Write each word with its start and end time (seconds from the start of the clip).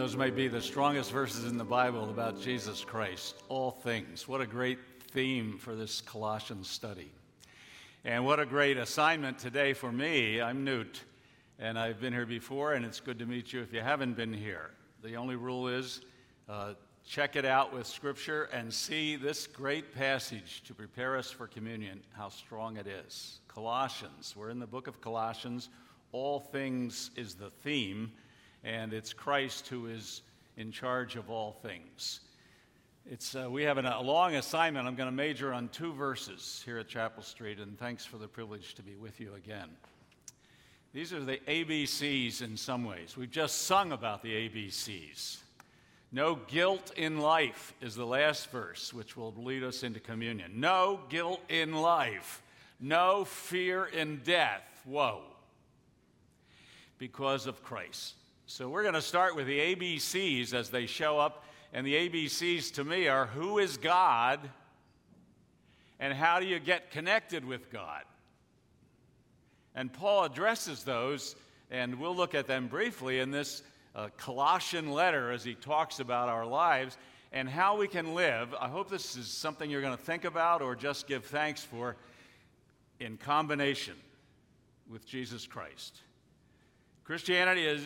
Those 0.00 0.16
may 0.16 0.30
be 0.30 0.48
the 0.48 0.62
strongest 0.62 1.12
verses 1.12 1.44
in 1.44 1.58
the 1.58 1.62
Bible 1.64 2.08
about 2.08 2.40
Jesus 2.40 2.82
Christ. 2.82 3.34
All 3.50 3.70
things. 3.70 4.26
What 4.26 4.40
a 4.40 4.46
great 4.46 4.78
theme 5.10 5.58
for 5.58 5.74
this 5.74 6.00
Colossians 6.00 6.70
study. 6.70 7.10
And 8.06 8.24
what 8.24 8.40
a 8.40 8.46
great 8.46 8.78
assignment 8.78 9.38
today 9.38 9.74
for 9.74 9.92
me. 9.92 10.40
I'm 10.40 10.64
Newt, 10.64 11.02
and 11.58 11.78
I've 11.78 12.00
been 12.00 12.14
here 12.14 12.24
before, 12.24 12.72
and 12.72 12.82
it's 12.86 12.98
good 12.98 13.18
to 13.18 13.26
meet 13.26 13.52
you 13.52 13.60
if 13.60 13.74
you 13.74 13.82
haven't 13.82 14.16
been 14.16 14.32
here. 14.32 14.70
The 15.04 15.16
only 15.16 15.36
rule 15.36 15.68
is 15.68 16.00
uh, 16.48 16.72
check 17.06 17.36
it 17.36 17.44
out 17.44 17.74
with 17.74 17.86
Scripture 17.86 18.44
and 18.54 18.72
see 18.72 19.16
this 19.16 19.46
great 19.46 19.94
passage 19.94 20.62
to 20.62 20.72
prepare 20.72 21.18
us 21.18 21.30
for 21.30 21.46
communion, 21.46 22.00
how 22.12 22.30
strong 22.30 22.78
it 22.78 22.86
is. 22.86 23.40
Colossians. 23.48 24.34
We're 24.34 24.48
in 24.48 24.60
the 24.60 24.66
book 24.66 24.86
of 24.86 25.02
Colossians. 25.02 25.68
All 26.12 26.40
things 26.40 27.10
is 27.16 27.34
the 27.34 27.50
theme 27.50 28.12
and 28.64 28.92
it's 28.92 29.12
Christ 29.12 29.68
who 29.68 29.86
is 29.86 30.22
in 30.56 30.72
charge 30.72 31.16
of 31.16 31.30
all 31.30 31.52
things. 31.52 32.20
It's, 33.10 33.34
uh, 33.34 33.48
we 33.50 33.62
have 33.62 33.78
an, 33.78 33.86
a 33.86 34.00
long 34.00 34.34
assignment. 34.36 34.86
I'm 34.86 34.94
going 34.94 35.08
to 35.08 35.14
major 35.14 35.52
on 35.52 35.68
two 35.68 35.92
verses 35.92 36.62
here 36.64 36.78
at 36.78 36.88
Chapel 36.88 37.22
Street, 37.22 37.58
and 37.58 37.78
thanks 37.78 38.04
for 38.04 38.18
the 38.18 38.28
privilege 38.28 38.74
to 38.74 38.82
be 38.82 38.94
with 38.94 39.20
you 39.20 39.34
again. 39.34 39.68
These 40.92 41.12
are 41.12 41.20
the 41.20 41.38
ABCs 41.48 42.42
in 42.42 42.56
some 42.56 42.84
ways. 42.84 43.16
We've 43.16 43.30
just 43.30 43.62
sung 43.62 43.92
about 43.92 44.22
the 44.22 44.48
ABCs. 44.48 45.38
No 46.12 46.34
guilt 46.34 46.92
in 46.96 47.20
life 47.20 47.72
is 47.80 47.94
the 47.94 48.06
last 48.06 48.50
verse, 48.50 48.92
which 48.92 49.16
will 49.16 49.32
lead 49.36 49.62
us 49.62 49.84
into 49.84 50.00
communion. 50.00 50.52
No 50.56 51.00
guilt 51.08 51.40
in 51.48 51.74
life. 51.74 52.42
No 52.80 53.24
fear 53.24 53.84
in 53.84 54.20
death. 54.24 54.64
Whoa. 54.84 55.22
Because 56.98 57.46
of 57.46 57.62
Christ. 57.62 58.14
So 58.52 58.68
we're 58.68 58.82
going 58.82 58.94
to 58.94 59.00
start 59.00 59.36
with 59.36 59.46
the 59.46 59.60
ABCs 59.76 60.54
as 60.54 60.70
they 60.70 60.86
show 60.86 61.20
up. 61.20 61.44
And 61.72 61.86
the 61.86 61.94
ABCs 61.94 62.72
to 62.74 62.84
me 62.84 63.06
are 63.06 63.26
who 63.26 63.60
is 63.60 63.76
God 63.76 64.40
and 66.00 66.12
how 66.12 66.40
do 66.40 66.46
you 66.46 66.58
get 66.58 66.90
connected 66.90 67.44
with 67.44 67.70
God? 67.70 68.02
And 69.76 69.92
Paul 69.92 70.24
addresses 70.24 70.82
those, 70.82 71.36
and 71.70 72.00
we'll 72.00 72.16
look 72.16 72.34
at 72.34 72.48
them 72.48 72.66
briefly 72.66 73.20
in 73.20 73.30
this 73.30 73.62
uh, 73.94 74.08
Colossian 74.16 74.90
letter 74.90 75.30
as 75.30 75.44
he 75.44 75.54
talks 75.54 76.00
about 76.00 76.28
our 76.28 76.44
lives 76.44 76.98
and 77.30 77.48
how 77.48 77.76
we 77.76 77.86
can 77.86 78.16
live. 78.16 78.52
I 78.60 78.66
hope 78.66 78.90
this 78.90 79.16
is 79.16 79.28
something 79.28 79.70
you're 79.70 79.80
going 79.80 79.96
to 79.96 80.02
think 80.02 80.24
about 80.24 80.60
or 80.60 80.74
just 80.74 81.06
give 81.06 81.24
thanks 81.24 81.62
for 81.62 81.94
in 82.98 83.16
combination 83.16 83.94
with 84.90 85.06
Jesus 85.06 85.46
Christ. 85.46 86.00
Christianity 87.10 87.66
is, 87.66 87.82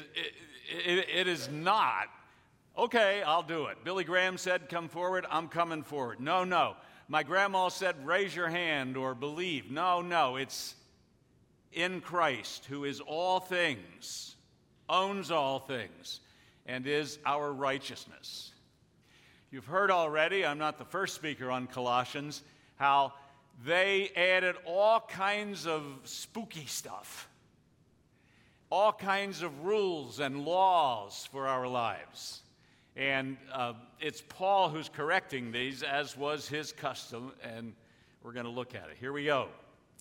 it, 0.67 1.09
it 1.09 1.27
is 1.27 1.49
not, 1.49 2.11
okay, 2.77 3.23
I'll 3.23 3.43
do 3.43 3.69
it. 3.69 3.83
Billy 3.83 4.05
Graham 4.05 4.37
said, 4.37 4.69
come 4.69 4.87
forward, 4.87 5.25
I'm 5.31 5.49
coming 5.49 5.83
forward. 5.83 6.21
No, 6.21 6.45
no. 6.45 6.77
My 7.09 7.23
grandma 7.23 7.69
said, 7.69 8.07
raise 8.07 8.37
your 8.37 8.51
hand 8.51 8.99
or 8.99 9.15
believe. 9.15 9.71
No, 9.71 10.03
no. 10.03 10.37
It's 10.37 10.75
in 11.73 12.03
Christ, 12.03 12.67
who 12.67 12.85
is 12.85 13.01
all 13.01 13.41
things, 13.41 14.37
owns 14.91 15.31
all 15.31 15.59
things, 15.59 16.21
and 16.67 16.87
is 16.87 17.19
our 17.25 17.51
righteousness. 17.51 18.53
You've 19.51 19.65
heard 19.65 19.91
already, 19.91 20.45
I'm 20.45 20.59
not 20.59 20.77
the 20.77 20.85
first 20.85 21.15
speaker 21.15 21.51
on 21.51 21.67
Colossians, 21.67 22.43
how 22.77 23.15
they 23.65 24.11
added 24.17 24.57
all 24.67 25.01
kinds 25.01 25.67
of 25.67 25.83
spooky 26.05 26.67
stuff 26.67 27.31
all 28.75 28.93
kinds 28.93 29.41
of 29.41 29.65
rules 29.65 30.19
and 30.19 30.45
laws 30.45 31.29
for 31.31 31.47
our 31.47 31.69
lives. 31.69 32.43
And 32.97 33.37
uh, 33.53 33.75
it's 34.01 34.21
Paul 34.29 34.69
who's 34.69 34.89
correcting 34.89 35.53
these, 35.53 35.85
as 35.85 36.17
was 36.17 36.49
his 36.49 36.73
custom, 36.73 37.31
and 37.41 37.73
we're 38.25 38.33
going 38.33 38.47
to 38.47 38.51
look 38.51 38.75
at 38.75 38.91
it. 38.91 38.97
Here 38.99 39.13
we 39.13 39.27
go. 39.27 39.47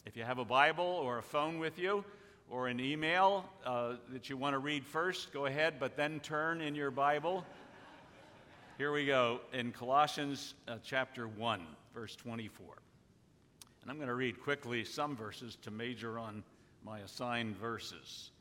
If 0.07 0.17
you 0.17 0.23
have 0.23 0.39
a 0.39 0.45
Bible 0.45 0.83
or 1.03 1.19
a 1.19 1.21
phone 1.21 1.59
with 1.59 1.77
you, 1.77 2.03
or 2.49 2.67
an 2.67 2.79
email 2.79 3.45
uh, 3.63 3.93
that 4.11 4.27
you 4.27 4.37
want 4.37 4.55
to 4.55 4.59
read 4.59 4.83
first, 4.83 5.31
go 5.31 5.45
ahead, 5.45 5.75
but 5.79 5.95
then 5.95 6.19
turn 6.21 6.59
in 6.59 6.73
your 6.73 6.89
Bible. 6.89 7.45
Here 8.79 8.91
we 8.91 9.05
go 9.05 9.41
in 9.53 9.71
Colossians 9.71 10.55
uh, 10.67 10.77
chapter 10.83 11.27
1, 11.27 11.61
verse 11.93 12.15
24. 12.15 12.65
And 13.83 13.91
I'm 13.91 13.97
going 13.97 14.07
to 14.07 14.15
read 14.15 14.41
quickly 14.41 14.83
some 14.83 15.15
verses 15.15 15.59
to 15.61 15.69
major 15.69 16.17
on 16.17 16.43
my 16.83 17.01
assigned 17.01 17.55
verses. 17.55 18.31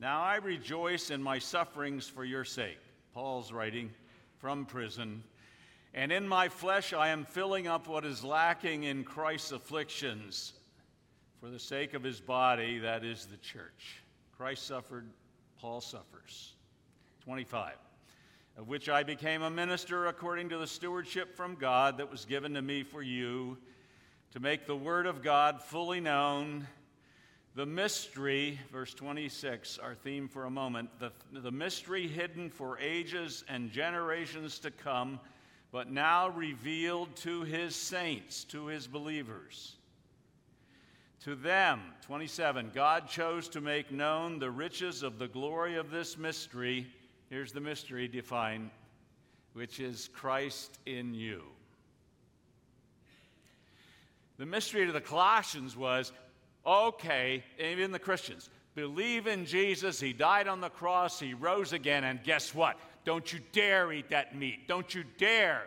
Now 0.00 0.22
I 0.22 0.36
rejoice 0.36 1.10
in 1.10 1.20
my 1.20 1.40
sufferings 1.40 2.08
for 2.08 2.24
your 2.24 2.44
sake. 2.44 2.78
Paul's 3.12 3.50
writing 3.50 3.90
from 4.38 4.64
prison. 4.64 5.24
And 5.92 6.12
in 6.12 6.28
my 6.28 6.48
flesh 6.48 6.92
I 6.92 7.08
am 7.08 7.24
filling 7.24 7.66
up 7.66 7.88
what 7.88 8.04
is 8.04 8.22
lacking 8.22 8.84
in 8.84 9.02
Christ's 9.02 9.52
afflictions 9.52 10.52
for 11.40 11.50
the 11.50 11.58
sake 11.58 11.94
of 11.94 12.02
his 12.04 12.20
body, 12.20 12.78
that 12.78 13.04
is 13.04 13.26
the 13.26 13.36
church. 13.38 14.02
Christ 14.36 14.66
suffered, 14.66 15.08
Paul 15.60 15.80
suffers. 15.80 16.54
25. 17.24 17.74
Of 18.56 18.68
which 18.68 18.88
I 18.88 19.02
became 19.02 19.42
a 19.42 19.50
minister 19.50 20.06
according 20.06 20.48
to 20.50 20.58
the 20.58 20.66
stewardship 20.66 21.36
from 21.36 21.56
God 21.56 21.98
that 21.98 22.10
was 22.10 22.24
given 22.24 22.54
to 22.54 22.62
me 22.62 22.84
for 22.84 23.02
you, 23.02 23.58
to 24.32 24.40
make 24.40 24.66
the 24.66 24.76
word 24.76 25.06
of 25.06 25.22
God 25.22 25.62
fully 25.62 26.00
known 26.00 26.66
the 27.58 27.66
mystery, 27.66 28.56
verse 28.70 28.94
26, 28.94 29.80
our 29.80 29.96
theme 29.96 30.28
for 30.28 30.44
a 30.44 30.50
moment, 30.50 30.88
the, 31.00 31.10
the 31.32 31.50
mystery 31.50 32.06
hidden 32.06 32.50
for 32.50 32.78
ages 32.78 33.42
and 33.48 33.72
generations 33.72 34.60
to 34.60 34.70
come, 34.70 35.18
but 35.72 35.90
now 35.90 36.28
revealed 36.28 37.16
to 37.16 37.42
his 37.42 37.74
saints, 37.74 38.44
to 38.44 38.66
his 38.66 38.86
believers. 38.86 39.74
To 41.24 41.34
them, 41.34 41.80
27, 42.02 42.70
God 42.76 43.08
chose 43.08 43.48
to 43.48 43.60
make 43.60 43.90
known 43.90 44.38
the 44.38 44.52
riches 44.52 45.02
of 45.02 45.18
the 45.18 45.26
glory 45.26 45.74
of 45.74 45.90
this 45.90 46.16
mystery. 46.16 46.86
Here's 47.28 47.50
the 47.50 47.60
mystery 47.60 48.06
defined, 48.06 48.70
which 49.54 49.80
is 49.80 50.10
Christ 50.14 50.78
in 50.86 51.12
you. 51.12 51.42
The 54.38 54.46
mystery 54.46 54.86
to 54.86 54.92
the 54.92 55.00
Colossians 55.00 55.76
was 55.76 56.12
Okay, 56.68 57.42
even 57.58 57.92
the 57.92 57.98
Christians, 57.98 58.50
believe 58.74 59.26
in 59.26 59.46
Jesus. 59.46 59.98
He 59.98 60.12
died 60.12 60.46
on 60.48 60.60
the 60.60 60.68
cross, 60.68 61.18
He 61.18 61.32
rose 61.32 61.72
again, 61.72 62.04
and 62.04 62.22
guess 62.22 62.54
what? 62.54 62.78
Don't 63.06 63.32
you 63.32 63.40
dare 63.52 63.90
eat 63.90 64.10
that 64.10 64.36
meat. 64.36 64.68
Don't 64.68 64.94
you 64.94 65.02
dare 65.16 65.62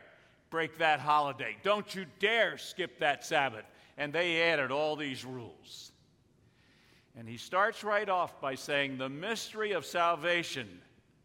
break 0.52 0.78
that 0.78 1.00
holiday. 1.00 1.58
Don't 1.64 1.96
you 1.96 2.06
dare 2.20 2.60
skip 2.60 3.00
that 3.00 3.26
Sabbath. 3.26 3.66
And 3.98 4.14
they 4.14 4.44
added 4.44 4.70
all 4.70 4.96
these 4.96 5.26
rules. 5.26 5.92
And 7.18 7.28
he 7.28 7.38
starts 7.38 7.84
right 7.84 8.08
off 8.08 8.40
by 8.40 8.54
saying, 8.54 9.00
The 9.00 9.10
mystery 9.10 9.72
of 9.72 9.88
salvation, 9.88 10.68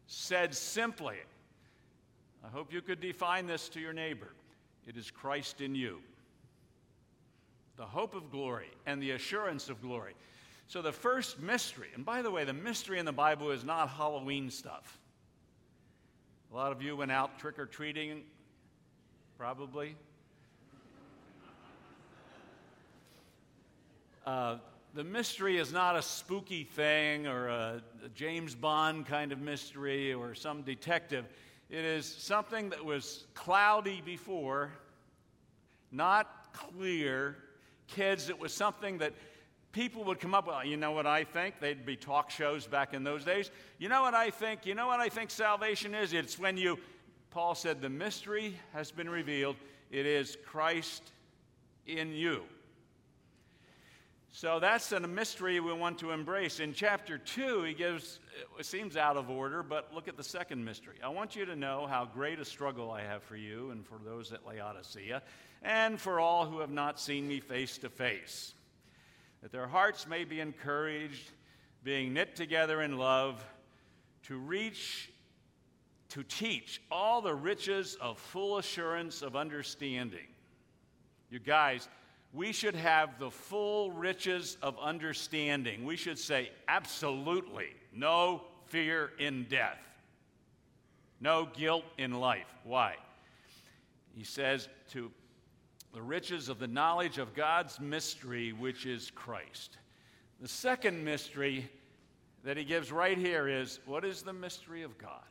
said 0.07 0.55
simply, 0.55 1.17
I 2.43 2.47
hope 2.47 2.73
you 2.73 2.81
could 2.81 2.99
define 2.99 3.45
this 3.45 3.69
to 3.69 3.79
your 3.79 3.93
neighbor. 3.93 4.33
It 4.87 4.97
is 4.97 5.11
Christ 5.11 5.61
in 5.61 5.75
you 5.75 5.99
the 7.77 7.85
hope 7.85 8.15
of 8.15 8.31
glory, 8.31 8.71
and 8.85 9.01
the 9.01 9.11
assurance 9.11 9.69
of 9.69 9.81
glory. 9.81 10.13
So, 10.67 10.81
the 10.81 10.91
first 10.91 11.39
mystery, 11.39 11.87
and 11.95 12.03
by 12.03 12.21
the 12.21 12.31
way, 12.31 12.43
the 12.43 12.53
mystery 12.53 12.99
in 12.99 13.05
the 13.05 13.13
Bible 13.13 13.51
is 13.51 13.63
not 13.63 13.87
Halloween 13.89 14.49
stuff. 14.49 14.99
A 16.51 16.55
lot 16.55 16.71
of 16.71 16.81
you 16.81 16.95
went 16.97 17.11
out 17.11 17.39
trick 17.39 17.59
or 17.59 17.65
treating, 17.65 18.23
probably. 19.37 19.95
Uh, 24.25 24.57
the 24.93 25.03
mystery 25.03 25.57
is 25.57 25.71
not 25.71 25.95
a 25.95 26.01
spooky 26.01 26.63
thing 26.63 27.27
or 27.27 27.47
a, 27.47 27.81
a 28.03 28.09
James 28.09 28.55
Bond 28.55 29.05
kind 29.05 29.31
of 29.31 29.39
mystery 29.39 30.13
or 30.13 30.33
some 30.33 30.63
detective. 30.63 31.25
It 31.69 31.85
is 31.85 32.05
something 32.05 32.69
that 32.71 32.83
was 32.83 33.25
cloudy 33.33 34.01
before, 34.03 34.71
not 35.91 36.51
clear, 36.51 37.37
kids, 37.87 38.29
it 38.29 38.39
was 38.39 38.53
something 38.53 38.97
that 38.99 39.13
people 39.71 40.03
would 40.05 40.19
come 40.19 40.33
up 40.33 40.47
with. 40.47 40.55
Oh, 40.57 40.63
you 40.63 40.77
know 40.77 40.91
what 40.91 41.05
I 41.05 41.23
think? 41.23 41.59
They'd 41.59 41.85
be 41.85 41.95
talk 41.95 42.29
shows 42.29 42.67
back 42.67 42.93
in 42.93 43.03
those 43.03 43.23
days. 43.23 43.51
You 43.79 43.89
know 43.89 44.01
what 44.01 44.13
I 44.13 44.29
think? 44.29 44.65
You 44.65 44.75
know 44.75 44.87
what 44.87 44.99
I 44.99 45.09
think 45.09 45.29
salvation 45.29 45.93
is? 45.93 46.13
It's 46.13 46.39
when 46.39 46.57
you 46.57 46.77
Paul 47.37 47.55
said, 47.55 47.81
The 47.81 47.89
mystery 47.89 48.55
has 48.73 48.91
been 48.91 49.09
revealed. 49.09 49.57
It 49.91 50.05
is 50.05 50.37
Christ 50.45 51.11
in 51.85 52.11
you. 52.11 52.43
So 54.31 54.59
that's 54.59 54.91
a 54.91 54.99
mystery 54.99 55.59
we 55.59 55.73
want 55.73 55.97
to 55.99 56.11
embrace. 56.11 56.59
In 56.59 56.73
chapter 56.73 57.17
2, 57.17 57.63
he 57.63 57.73
gives, 57.73 58.19
it 58.59 58.65
seems 58.65 58.95
out 58.95 59.17
of 59.17 59.29
order, 59.29 59.63
but 59.63 59.93
look 59.93 60.07
at 60.07 60.17
the 60.17 60.23
second 60.23 60.63
mystery. 60.63 60.97
I 61.03 61.09
want 61.09 61.35
you 61.35 61.45
to 61.45 61.55
know 61.55 61.87
how 61.87 62.05
great 62.05 62.39
a 62.39 62.45
struggle 62.45 62.91
I 62.91 63.01
have 63.01 63.23
for 63.23 63.35
you 63.35 63.71
and 63.71 63.85
for 63.85 63.99
those 64.03 64.31
at 64.31 64.45
Laodicea, 64.45 65.23
and 65.63 65.99
for 65.99 66.19
all 66.19 66.45
who 66.45 66.59
have 66.59 66.71
not 66.71 66.99
seen 66.99 67.27
me 67.27 67.39
face 67.39 67.77
to 67.79 67.89
face, 67.89 68.53
that 69.41 69.51
their 69.51 69.67
hearts 69.67 70.07
may 70.07 70.23
be 70.23 70.39
encouraged, 70.39 71.31
being 71.83 72.13
knit 72.13 72.35
together 72.35 72.81
in 72.81 72.97
love, 72.97 73.43
to 74.23 74.37
reach, 74.37 75.11
to 76.09 76.23
teach 76.23 76.81
all 76.91 77.21
the 77.21 77.33
riches 77.33 77.97
of 78.01 78.17
full 78.17 78.57
assurance 78.57 79.21
of 79.21 79.35
understanding. 79.35 80.27
You 81.29 81.39
guys, 81.39 81.87
we 82.33 82.51
should 82.51 82.75
have 82.75 83.19
the 83.19 83.31
full 83.31 83.91
riches 83.91 84.57
of 84.61 84.77
understanding. 84.79 85.85
We 85.85 85.95
should 85.95 86.19
say, 86.19 86.51
absolutely, 86.67 87.69
no 87.93 88.41
fear 88.67 89.11
in 89.17 89.45
death, 89.49 89.79
no 91.21 91.47
guilt 91.53 91.85
in 91.97 92.19
life. 92.19 92.47
Why? 92.63 92.95
He 94.15 94.23
says, 94.23 94.67
to 94.91 95.11
the 95.93 96.01
riches 96.01 96.49
of 96.49 96.59
the 96.59 96.67
knowledge 96.67 97.17
of 97.17 97.33
God's 97.33 97.79
mystery, 97.79 98.53
which 98.53 98.85
is 98.85 99.11
Christ. 99.11 99.77
The 100.41 100.47
second 100.47 101.03
mystery 101.03 101.69
that 102.43 102.57
he 102.57 102.63
gives 102.63 102.91
right 102.91 103.17
here 103.17 103.47
is 103.47 103.79
what 103.85 104.05
is 104.05 104.21
the 104.21 104.33
mystery 104.33 104.83
of 104.83 104.97
God? 104.97 105.23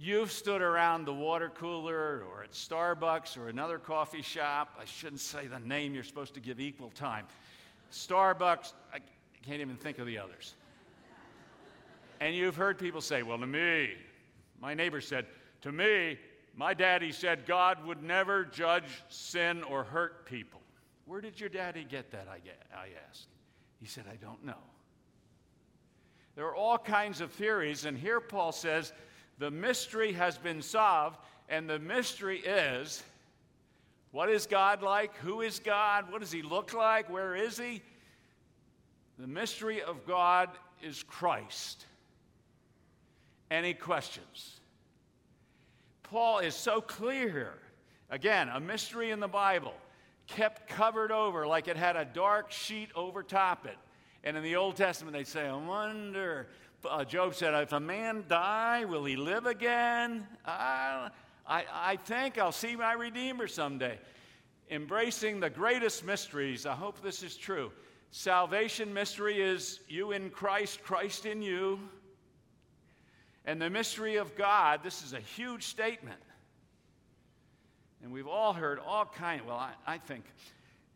You've 0.00 0.30
stood 0.30 0.62
around 0.62 1.04
the 1.04 1.12
water 1.12 1.50
cooler 1.50 2.22
or 2.22 2.44
at 2.44 2.52
Starbucks 2.52 3.36
or 3.36 3.48
another 3.48 3.78
coffee 3.78 4.22
shop. 4.22 4.78
I 4.80 4.84
shouldn't 4.84 5.20
say 5.20 5.48
the 5.48 5.58
name, 5.58 5.92
you're 5.92 6.04
supposed 6.04 6.34
to 6.34 6.40
give 6.40 6.60
equal 6.60 6.90
time. 6.90 7.26
Starbucks, 7.92 8.74
I 8.94 8.98
can't 9.44 9.60
even 9.60 9.76
think 9.76 9.98
of 9.98 10.06
the 10.06 10.18
others. 10.18 10.54
And 12.20 12.34
you've 12.34 12.56
heard 12.56 12.78
people 12.78 13.00
say, 13.00 13.22
well, 13.22 13.38
to 13.38 13.46
me, 13.46 13.90
my 14.60 14.74
neighbor 14.74 15.00
said, 15.00 15.26
to 15.62 15.72
me, 15.72 16.18
my 16.58 16.74
daddy 16.74 17.12
said 17.12 17.46
God 17.46 17.86
would 17.86 18.02
never 18.02 18.44
judge 18.44 19.04
sin 19.08 19.62
or 19.62 19.84
hurt 19.84 20.26
people. 20.26 20.60
Where 21.06 21.20
did 21.20 21.38
your 21.38 21.48
daddy 21.48 21.86
get 21.88 22.10
that? 22.10 22.26
I, 22.28 22.40
get, 22.40 22.60
I 22.74 22.88
asked. 23.08 23.28
He 23.80 23.86
said, 23.86 24.06
I 24.12 24.16
don't 24.16 24.44
know. 24.44 24.58
There 26.34 26.46
are 26.46 26.56
all 26.56 26.76
kinds 26.76 27.20
of 27.20 27.30
theories, 27.30 27.84
and 27.84 27.96
here 27.96 28.18
Paul 28.18 28.50
says, 28.50 28.92
the 29.38 29.52
mystery 29.52 30.12
has 30.14 30.36
been 30.36 30.60
solved, 30.60 31.18
and 31.48 31.70
the 31.70 31.78
mystery 31.78 32.40
is 32.40 33.04
what 34.10 34.28
is 34.28 34.46
God 34.46 34.82
like? 34.82 35.14
Who 35.18 35.42
is 35.42 35.60
God? 35.60 36.10
What 36.10 36.22
does 36.22 36.32
he 36.32 36.42
look 36.42 36.74
like? 36.74 37.08
Where 37.08 37.36
is 37.36 37.56
he? 37.56 37.82
The 39.16 39.28
mystery 39.28 39.80
of 39.80 40.04
God 40.06 40.48
is 40.82 41.04
Christ. 41.04 41.86
Any 43.48 43.74
questions? 43.74 44.58
Paul 46.10 46.38
is 46.38 46.54
so 46.54 46.80
clear. 46.80 47.54
Again, 48.10 48.48
a 48.48 48.60
mystery 48.60 49.10
in 49.10 49.20
the 49.20 49.28
Bible, 49.28 49.74
kept 50.26 50.68
covered 50.68 51.12
over 51.12 51.46
like 51.46 51.68
it 51.68 51.76
had 51.76 51.96
a 51.96 52.04
dark 52.04 52.50
sheet 52.50 52.90
over 52.94 53.22
top 53.22 53.66
it. 53.66 53.76
And 54.24 54.36
in 54.36 54.42
the 54.42 54.56
Old 54.56 54.76
Testament, 54.76 55.16
they 55.16 55.24
say, 55.24 55.46
I 55.46 55.54
wonder 55.54 56.48
uh, 56.88 57.04
Job 57.04 57.34
said, 57.34 57.54
If 57.54 57.72
a 57.72 57.80
man 57.80 58.24
die, 58.28 58.84
will 58.84 59.04
he 59.04 59.16
live 59.16 59.46
again? 59.46 60.26
I, 60.44 61.10
I, 61.46 61.64
I 61.72 61.96
think 61.96 62.38
I'll 62.38 62.52
see 62.52 62.76
my 62.76 62.92
Redeemer 62.92 63.48
someday. 63.48 63.98
Embracing 64.70 65.40
the 65.40 65.50
greatest 65.50 66.04
mysteries, 66.04 66.66
I 66.66 66.74
hope 66.74 67.02
this 67.02 67.22
is 67.22 67.36
true. 67.36 67.72
Salvation 68.10 68.92
mystery 68.92 69.40
is 69.40 69.80
you 69.88 70.12
in 70.12 70.30
Christ, 70.30 70.82
Christ 70.82 71.26
in 71.26 71.42
you. 71.42 71.80
And 73.48 73.62
the 73.62 73.70
mystery 73.70 74.16
of 74.16 74.36
God, 74.36 74.80
this 74.84 75.02
is 75.02 75.14
a 75.14 75.20
huge 75.20 75.64
statement. 75.64 76.20
And 78.02 78.12
we've 78.12 78.26
all 78.26 78.52
heard 78.52 78.78
all 78.78 79.06
kind. 79.06 79.40
Well, 79.46 79.56
I, 79.56 79.72
I 79.86 79.96
think, 79.96 80.26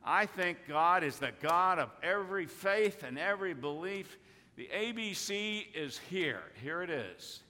I 0.04 0.26
think 0.26 0.58
God 0.69 1.02
is 1.02 1.16
the 1.16 1.31
God 1.40 1.78
of 1.78 1.88
every 2.02 2.44
faith 2.44 3.04
and 3.04 3.19
every 3.19 3.54
belief. 3.54 4.19
The 4.56 4.69
ABC 4.70 5.64
is 5.75 5.99
here. 6.10 6.43
Here 6.62 6.82
it 6.82 6.90
is. 6.90 7.40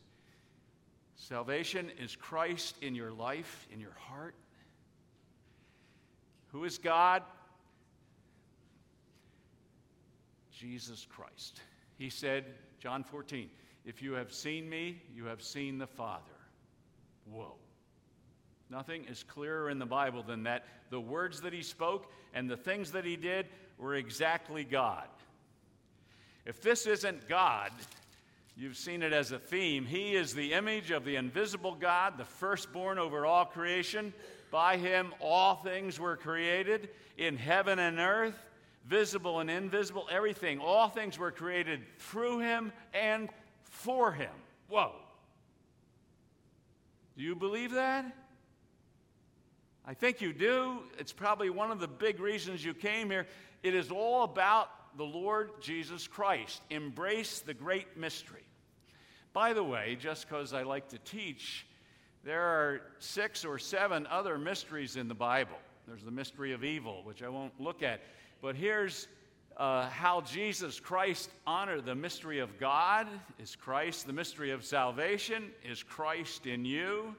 Salvation 1.16 1.90
is 2.00 2.14
Christ 2.14 2.76
in 2.80 2.94
your 2.94 3.10
life, 3.10 3.66
in 3.72 3.80
your 3.80 3.96
heart. 3.98 4.36
Who 6.52 6.62
is 6.62 6.78
God? 6.78 7.24
Jesus 10.52 11.08
Christ. 11.10 11.60
He 11.98 12.08
said, 12.08 12.44
John 12.78 13.02
14, 13.02 13.50
if 13.84 14.02
you 14.02 14.12
have 14.12 14.32
seen 14.32 14.68
me, 14.68 15.02
you 15.14 15.24
have 15.26 15.42
seen 15.42 15.78
the 15.78 15.86
Father. 15.86 16.22
Whoa. 17.30 17.54
Nothing 18.70 19.04
is 19.04 19.22
clearer 19.22 19.68
in 19.68 19.78
the 19.78 19.86
Bible 19.86 20.22
than 20.22 20.44
that. 20.44 20.64
The 20.90 21.00
words 21.00 21.40
that 21.42 21.52
he 21.52 21.62
spoke 21.62 22.10
and 22.32 22.48
the 22.48 22.56
things 22.56 22.92
that 22.92 23.04
he 23.04 23.16
did 23.16 23.46
were 23.78 23.94
exactly 23.94 24.64
God. 24.64 25.08
If 26.46 26.60
this 26.62 26.86
isn't 26.86 27.28
God, 27.28 27.70
you've 28.56 28.76
seen 28.76 29.02
it 29.02 29.12
as 29.12 29.30
a 29.32 29.38
theme. 29.38 29.84
He 29.84 30.14
is 30.14 30.34
the 30.34 30.54
image 30.54 30.90
of 30.90 31.04
the 31.04 31.16
invisible 31.16 31.74
God, 31.74 32.18
the 32.18 32.24
firstborn 32.24 32.98
over 32.98 33.26
all 33.26 33.44
creation. 33.44 34.12
By 34.50 34.76
him, 34.76 35.12
all 35.20 35.56
things 35.56 36.00
were 36.00 36.16
created 36.16 36.88
in 37.18 37.36
heaven 37.36 37.78
and 37.78 37.98
earth, 37.98 38.38
visible 38.86 39.40
and 39.40 39.50
invisible, 39.50 40.08
everything. 40.10 40.58
All 40.58 40.88
things 40.88 41.18
were 41.18 41.30
created 41.30 41.80
through 41.98 42.40
him 42.40 42.72
and 42.94 43.28
for 43.72 44.12
him. 44.12 44.30
Whoa. 44.68 44.92
Do 47.16 47.22
you 47.24 47.34
believe 47.34 47.72
that? 47.72 48.04
I 49.84 49.94
think 49.94 50.20
you 50.20 50.32
do. 50.32 50.78
It's 50.98 51.12
probably 51.12 51.50
one 51.50 51.72
of 51.72 51.80
the 51.80 51.88
big 51.88 52.20
reasons 52.20 52.64
you 52.64 52.74
came 52.74 53.10
here. 53.10 53.26
It 53.62 53.74
is 53.74 53.90
all 53.90 54.22
about 54.22 54.68
the 54.96 55.04
Lord 55.04 55.50
Jesus 55.60 56.06
Christ. 56.06 56.62
Embrace 56.70 57.40
the 57.40 57.54
great 57.54 57.96
mystery. 57.96 58.44
By 59.32 59.52
the 59.52 59.64
way, 59.64 59.96
just 59.98 60.28
because 60.28 60.52
I 60.52 60.62
like 60.62 60.88
to 60.90 60.98
teach, 60.98 61.66
there 62.24 62.42
are 62.42 62.82
six 62.98 63.44
or 63.44 63.58
seven 63.58 64.06
other 64.06 64.38
mysteries 64.38 64.96
in 64.96 65.08
the 65.08 65.14
Bible. 65.14 65.58
There's 65.88 66.04
the 66.04 66.10
mystery 66.10 66.52
of 66.52 66.62
evil, 66.62 67.02
which 67.04 67.22
I 67.22 67.28
won't 67.28 67.58
look 67.58 67.82
at. 67.82 68.02
But 68.40 68.54
here's 68.54 69.08
uh, 69.56 69.88
how 69.88 70.20
Jesus 70.20 70.80
Christ 70.80 71.30
honored 71.46 71.84
the 71.84 71.94
mystery 71.94 72.38
of 72.38 72.58
God 72.58 73.06
is 73.38 73.54
Christ. 73.56 74.06
The 74.06 74.12
mystery 74.12 74.50
of 74.50 74.64
salvation 74.64 75.50
is 75.68 75.82
Christ 75.82 76.46
in 76.46 76.64
you. 76.64 77.14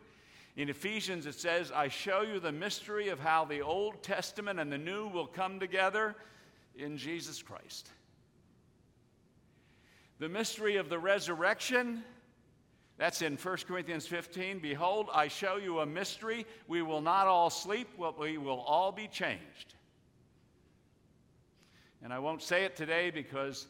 In 0.56 0.70
Ephesians, 0.70 1.26
it 1.26 1.36
says, 1.36 1.72
I 1.72 1.88
show 1.88 2.22
you 2.22 2.40
the 2.40 2.52
mystery 2.52 3.10
of 3.10 3.20
how 3.20 3.46
the 3.46 3.62
Old 3.62 4.04
Testament 4.04 4.60
and 4.60 4.72
the 4.72 4.78
New 4.78 5.08
will 5.08 5.26
come 5.26 5.60
together 5.60 6.16
in 6.76 6.98
Jesus 6.98 7.42
Christ. 7.42 7.90
The 10.20 10.30
mystery 10.30 10.78
of 10.78 10.90
the 10.90 11.00
resurrection, 11.00 12.04
that's 12.98 13.22
in 13.22 13.36
1 13.36 13.58
Corinthians 13.68 14.06
15. 14.06 14.60
Behold, 14.60 15.10
I 15.12 15.28
show 15.28 15.58
you 15.58 15.80
a 15.80 15.86
mystery. 15.86 16.46
We 16.68 16.82
will 16.82 17.02
not 17.02 17.28
all 17.28 17.50
sleep, 17.50 17.88
but 18.00 18.20
we 18.20 18.38
will 18.38 18.62
all 18.62 18.92
be 18.92 19.08
changed. 19.08 19.74
And 22.04 22.12
I 22.12 22.20
won't 22.20 22.42
say 22.42 22.66
it 22.66 22.76
today 22.76 23.12
because 23.12 23.66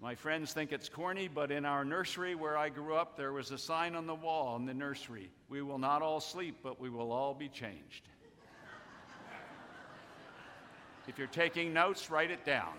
my 0.00 0.14
friends 0.14 0.52
think 0.52 0.70
it's 0.70 0.88
corny, 0.88 1.26
but 1.26 1.50
in 1.50 1.64
our 1.64 1.84
nursery 1.84 2.36
where 2.36 2.56
I 2.56 2.68
grew 2.68 2.94
up, 2.94 3.16
there 3.16 3.32
was 3.32 3.50
a 3.50 3.58
sign 3.58 3.96
on 3.96 4.06
the 4.06 4.14
wall 4.14 4.54
in 4.56 4.66
the 4.66 4.74
nursery 4.74 5.30
We 5.48 5.62
will 5.62 5.78
not 5.78 6.00
all 6.00 6.20
sleep, 6.20 6.58
but 6.62 6.80
we 6.80 6.90
will 6.90 7.10
all 7.10 7.34
be 7.34 7.48
changed. 7.48 8.08
If 11.08 11.18
you're 11.18 11.28
taking 11.28 11.72
notes, 11.72 12.10
write 12.10 12.30
it 12.30 12.44
down. 12.44 12.74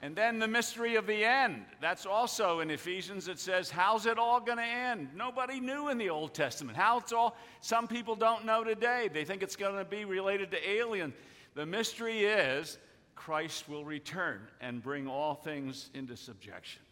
And 0.00 0.14
then 0.14 0.38
the 0.38 0.46
mystery 0.46 0.94
of 0.94 1.08
the 1.08 1.24
end. 1.24 1.64
That's 1.80 2.06
also 2.06 2.60
in 2.60 2.70
Ephesians. 2.70 3.26
It 3.26 3.40
says, 3.40 3.68
How's 3.68 4.06
it 4.06 4.16
all 4.16 4.40
going 4.40 4.58
to 4.58 4.64
end? 4.64 5.08
Nobody 5.14 5.58
knew 5.58 5.88
in 5.88 5.98
the 5.98 6.10
Old 6.10 6.34
Testament. 6.34 6.76
How 6.76 6.98
it's 6.98 7.12
all, 7.12 7.36
some 7.60 7.88
people 7.88 8.14
don't 8.14 8.44
know 8.44 8.62
today. 8.62 9.08
They 9.12 9.24
think 9.24 9.42
it's 9.42 9.56
going 9.56 9.76
to 9.76 9.84
be 9.84 10.04
related 10.04 10.52
to 10.52 10.68
alien. 10.68 11.12
The 11.58 11.66
mystery 11.66 12.20
is 12.20 12.78
Christ 13.16 13.68
will 13.68 13.84
return 13.84 14.42
and 14.60 14.80
bring 14.80 15.08
all 15.08 15.34
things 15.34 15.90
into 15.92 16.16
subjection. 16.16 16.82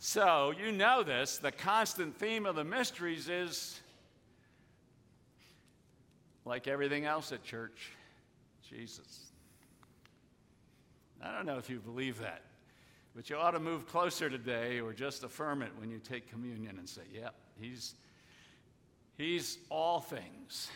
So, 0.00 0.50
you 0.50 0.72
know 0.72 1.04
this. 1.04 1.38
The 1.38 1.52
constant 1.52 2.18
theme 2.18 2.44
of 2.44 2.56
the 2.56 2.64
mysteries 2.64 3.28
is 3.28 3.80
like 6.44 6.66
everything 6.66 7.04
else 7.04 7.30
at 7.30 7.44
church, 7.44 7.92
Jesus. 8.68 9.30
I 11.22 11.30
don't 11.30 11.46
know 11.46 11.58
if 11.58 11.70
you 11.70 11.78
believe 11.78 12.18
that. 12.18 12.42
But 13.14 13.30
you 13.30 13.36
ought 13.36 13.52
to 13.52 13.60
move 13.60 13.86
closer 13.86 14.28
today 14.28 14.80
or 14.80 14.92
just 14.92 15.22
affirm 15.22 15.62
it 15.62 15.70
when 15.78 15.92
you 15.92 16.00
take 16.00 16.28
communion 16.28 16.76
and 16.78 16.88
say, 16.88 17.02
yep, 17.14 17.36
he's, 17.60 17.94
he's 19.16 19.58
all 19.70 20.00
things. 20.00 20.72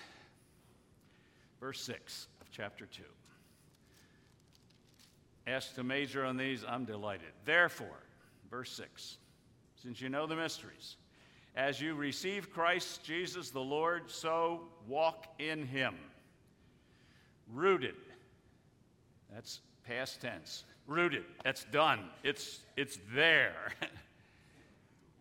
Verse 1.61 1.81
6 1.81 2.29
of 2.41 2.51
chapter 2.51 2.87
2. 2.87 3.03
Asked 5.47 5.77
to 5.77 5.85
major 5.85 6.25
on 6.25 6.37
these, 6.37 6.65
I'm 6.69 6.85
delighted. 6.85 7.29
Therefore, 7.45 8.03
verse 8.51 8.73
6, 8.73 9.19
since 9.81 10.01
you 10.01 10.09
know 10.09 10.27
the 10.27 10.37
mysteries, 10.37 10.97
as 11.55 11.81
you 11.81 11.95
receive 11.95 12.53
Christ 12.53 13.03
Jesus 13.05 13.51
the 13.51 13.61
Lord, 13.61 14.11
so 14.11 14.63
walk 14.87 15.27
in 15.39 15.65
him. 15.67 15.95
Rooted. 17.53 17.95
That's 19.33 19.61
past 19.87 20.21
tense. 20.21 20.65
Rooted. 20.87 21.25
That's 21.45 21.65
done. 21.65 22.11
It's, 22.23 22.61
it's 22.77 22.99
there. 23.15 23.73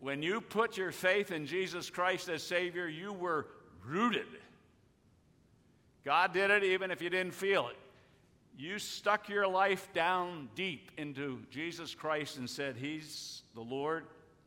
when 0.00 0.22
you 0.22 0.40
put 0.40 0.76
your 0.76 0.92
faith 0.92 1.30
in 1.30 1.46
Jesus 1.46 1.88
Christ 1.88 2.28
as 2.28 2.42
Savior, 2.42 2.88
you 2.88 3.12
were 3.12 3.46
rooted. 3.84 4.26
God 6.06 6.32
did 6.32 6.52
it 6.52 6.62
even 6.62 6.92
if 6.92 7.02
you 7.02 7.10
didn't 7.10 7.34
feel 7.34 7.66
it. 7.66 7.76
You 8.56 8.78
stuck 8.78 9.28
your 9.28 9.48
life 9.48 9.92
down 9.92 10.48
deep 10.54 10.92
into 10.96 11.40
Jesus 11.50 11.96
Christ 11.96 12.38
and 12.38 12.48
said, 12.48 12.76
He's 12.76 13.42
the 13.56 13.60
Lord, 13.60 14.04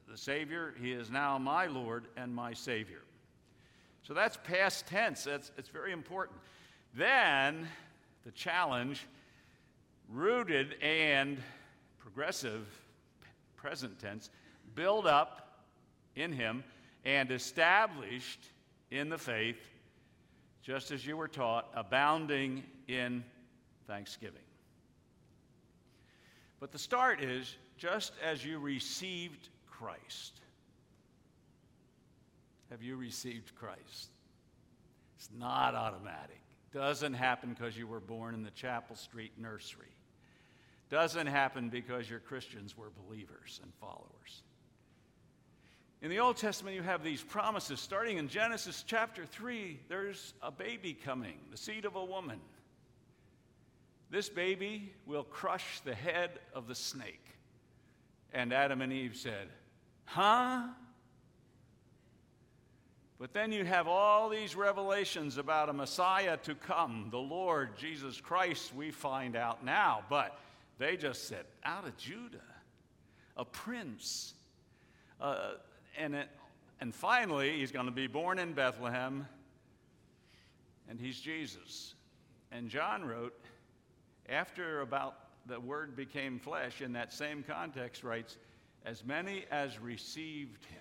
the 0.07 0.15
Savior. 0.15 0.73
He 0.81 0.93
is 0.93 1.11
now 1.11 1.37
my 1.37 1.67
Lord 1.67 2.05
and 2.15 2.33
my 2.33 2.53
Savior. 2.53 3.01
So 4.03 4.13
that's 4.13 4.37
past 4.37 4.87
tense. 4.87 5.25
That's, 5.25 5.51
it's 5.57 5.67
very 5.67 5.91
important. 5.91 6.39
Then 6.95 7.67
the 8.23 8.31
challenge 8.31 9.05
rooted 10.09 10.81
and 10.81 11.37
progressive, 11.99 12.67
present 13.57 13.99
tense, 13.99 14.29
build 14.75 15.05
up 15.05 15.65
in 16.15 16.31
Him 16.31 16.63
and 17.03 17.29
established 17.31 18.39
in 18.91 19.09
the 19.09 19.17
faith, 19.17 19.59
just 20.69 20.91
as 20.91 21.03
you 21.03 21.17
were 21.17 21.27
taught, 21.27 21.67
abounding 21.73 22.63
in 22.87 23.23
thanksgiving. 23.87 24.43
But 26.59 26.71
the 26.71 26.77
start 26.77 27.23
is 27.23 27.55
just 27.75 28.13
as 28.23 28.45
you 28.45 28.59
received 28.59 29.49
Christ. 29.65 30.39
Have 32.69 32.83
you 32.83 32.97
received 32.97 33.55
Christ? 33.55 34.11
It's 35.17 35.29
not 35.35 35.73
automatic. 35.73 36.39
Doesn't 36.71 37.15
happen 37.15 37.55
because 37.57 37.75
you 37.75 37.87
were 37.87 37.99
born 37.99 38.35
in 38.35 38.43
the 38.43 38.51
Chapel 38.51 38.95
Street 38.95 39.31
nursery. 39.39 39.95
Doesn't 40.91 41.25
happen 41.25 41.69
because 41.69 42.07
your 42.07 42.19
Christians 42.19 42.77
were 42.77 42.91
believers 43.07 43.59
and 43.63 43.73
followers. 43.81 44.43
In 46.01 46.09
the 46.09 46.19
Old 46.19 46.37
Testament, 46.37 46.77
you 46.77 46.81
have 46.81 47.03
these 47.03 47.21
promises. 47.21 47.79
Starting 47.81 48.17
in 48.17 48.29
Genesis 48.29 48.85
chapter 48.87 49.25
3, 49.25 49.79
there's 49.89 50.33
a 50.41 50.49
baby 50.49 50.93
coming, 50.93 51.37
the 51.51 51.57
seed 51.57 51.83
of 51.83 51.97
a 51.97 52.03
woman. 52.05 52.39
This 54.09 54.29
baby 54.29 54.93
will 55.05 55.25
crush 55.25 55.81
the 55.81 55.93
head 55.93 56.39
of 56.53 56.67
the 56.67 56.75
snake. 56.75 57.25
And 58.33 58.53
Adam 58.53 58.81
and 58.81 58.93
Eve 58.93 59.17
said, 59.17 59.49
Huh? 60.05 60.69
But 63.19 63.33
then 63.33 63.51
you 63.51 63.65
have 63.65 63.87
all 63.89 64.29
these 64.29 64.55
revelations 64.55 65.37
about 65.37 65.67
a 65.67 65.73
Messiah 65.73 66.37
to 66.37 66.55
come, 66.55 67.09
the 67.11 67.17
Lord 67.17 67.77
Jesus 67.77 68.21
Christ, 68.21 68.73
we 68.73 68.91
find 68.91 69.35
out 69.35 69.65
now. 69.65 70.03
But 70.09 70.39
they 70.77 70.95
just 70.95 71.27
said, 71.27 71.43
out 71.65 71.85
of 71.85 71.97
Judah, 71.97 72.37
a 73.35 73.43
prince. 73.43 74.33
Uh, 75.19 75.55
and, 75.99 76.15
it, 76.15 76.29
and 76.79 76.95
finally, 76.95 77.59
he's 77.59 77.71
going 77.71 77.85
to 77.85 77.91
be 77.91 78.07
born 78.07 78.39
in 78.39 78.53
Bethlehem, 78.53 79.27
and 80.89 80.99
he's 80.99 81.19
Jesus. 81.19 81.93
And 82.51 82.69
John 82.69 83.05
wrote, 83.05 83.33
after 84.27 84.81
about 84.81 85.15
the 85.45 85.59
word 85.59 85.95
became 85.95 86.39
flesh, 86.39 86.81
in 86.81 86.93
that 86.93 87.13
same 87.13 87.43
context, 87.43 88.03
writes, 88.03 88.37
as 88.85 89.03
many 89.03 89.45
as 89.51 89.79
received 89.79 90.65
him. 90.65 90.79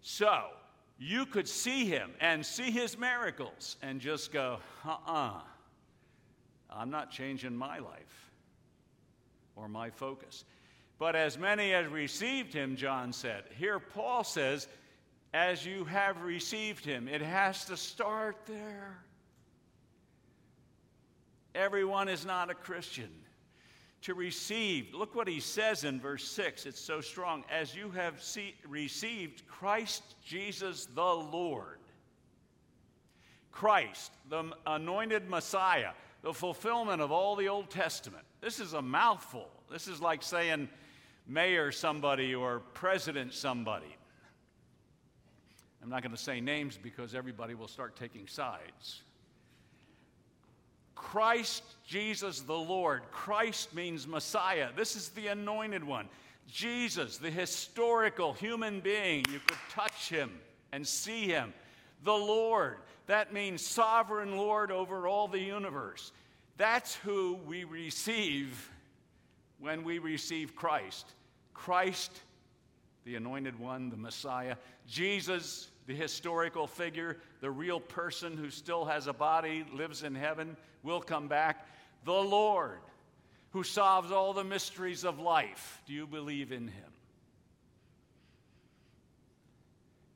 So, 0.00 0.48
you 0.98 1.26
could 1.26 1.48
see 1.48 1.84
him 1.86 2.12
and 2.20 2.44
see 2.44 2.70
his 2.70 2.96
miracles 2.96 3.76
and 3.82 4.00
just 4.00 4.32
go, 4.32 4.58
uh 4.84 4.90
uh-uh, 4.90 5.12
uh, 5.12 5.40
I'm 6.70 6.90
not 6.90 7.10
changing 7.10 7.56
my 7.56 7.78
life 7.78 8.30
or 9.56 9.68
my 9.68 9.90
focus. 9.90 10.44
But 11.02 11.16
as 11.16 11.36
many 11.36 11.74
as 11.74 11.88
received 11.88 12.54
him, 12.54 12.76
John 12.76 13.12
said. 13.12 13.42
Here, 13.58 13.80
Paul 13.80 14.22
says, 14.22 14.68
as 15.34 15.66
you 15.66 15.84
have 15.86 16.22
received 16.22 16.84
him, 16.84 17.08
it 17.08 17.20
has 17.20 17.64
to 17.64 17.76
start 17.76 18.36
there. 18.46 19.02
Everyone 21.56 22.08
is 22.08 22.24
not 22.24 22.50
a 22.50 22.54
Christian. 22.54 23.10
To 24.02 24.14
receive, 24.14 24.94
look 24.94 25.16
what 25.16 25.26
he 25.26 25.40
says 25.40 25.82
in 25.82 25.98
verse 25.98 26.22
6. 26.22 26.66
It's 26.66 26.80
so 26.80 27.00
strong. 27.00 27.42
As 27.50 27.74
you 27.74 27.90
have 27.90 28.22
see, 28.22 28.54
received 28.68 29.44
Christ 29.48 30.04
Jesus 30.24 30.86
the 30.86 31.02
Lord. 31.02 31.80
Christ, 33.50 34.12
the 34.30 34.52
anointed 34.68 35.28
Messiah, 35.28 35.94
the 36.22 36.32
fulfillment 36.32 37.02
of 37.02 37.10
all 37.10 37.34
the 37.34 37.48
Old 37.48 37.70
Testament. 37.70 38.22
This 38.40 38.60
is 38.60 38.72
a 38.72 38.82
mouthful. 38.82 39.48
This 39.68 39.88
is 39.88 40.00
like 40.00 40.22
saying 40.22 40.68
mayor 41.26 41.72
somebody 41.72 42.34
or 42.34 42.60
president 42.74 43.32
somebody. 43.34 43.96
I'm 45.82 45.88
not 45.88 46.02
going 46.02 46.14
to 46.14 46.22
say 46.22 46.40
names 46.40 46.78
because 46.80 47.14
everybody 47.14 47.54
will 47.54 47.68
start 47.68 47.96
taking 47.96 48.28
sides. 48.28 49.02
Christ 50.94 51.64
Jesus 51.86 52.40
the 52.42 52.52
Lord. 52.52 53.02
Christ 53.10 53.74
means 53.74 54.06
Messiah. 54.06 54.68
This 54.76 54.94
is 54.94 55.08
the 55.10 55.28
anointed 55.28 55.82
one. 55.82 56.08
Jesus, 56.48 57.18
the 57.18 57.30
historical 57.30 58.32
human 58.32 58.80
being, 58.80 59.24
you 59.30 59.40
could 59.46 59.58
touch 59.70 60.08
him 60.08 60.30
and 60.70 60.86
see 60.86 61.26
him. 61.26 61.52
The 62.04 62.12
Lord, 62.12 62.76
that 63.06 63.32
means 63.32 63.64
sovereign 63.64 64.36
Lord 64.36 64.70
over 64.70 65.08
all 65.08 65.28
the 65.28 65.40
universe. 65.40 66.12
That's 66.56 66.94
who 66.96 67.38
we 67.46 67.64
receive 67.64 68.70
when 69.62 69.84
we 69.84 70.00
receive 70.00 70.56
Christ. 70.56 71.06
Christ, 71.54 72.10
the 73.04 73.14
anointed 73.14 73.56
one, 73.60 73.90
the 73.90 73.96
Messiah. 73.96 74.56
Jesus, 74.88 75.70
the 75.86 75.94
historical 75.94 76.66
figure, 76.66 77.18
the 77.40 77.50
real 77.50 77.78
person 77.78 78.36
who 78.36 78.50
still 78.50 78.84
has 78.84 79.06
a 79.06 79.12
body, 79.12 79.64
lives 79.72 80.02
in 80.02 80.16
heaven, 80.16 80.56
will 80.82 81.00
come 81.00 81.28
back. 81.28 81.68
The 82.04 82.12
Lord, 82.12 82.80
who 83.50 83.62
solves 83.62 84.10
all 84.10 84.32
the 84.32 84.42
mysteries 84.42 85.04
of 85.04 85.20
life. 85.20 85.80
Do 85.86 85.92
you 85.92 86.08
believe 86.08 86.50
in 86.50 86.66
him? 86.66 86.92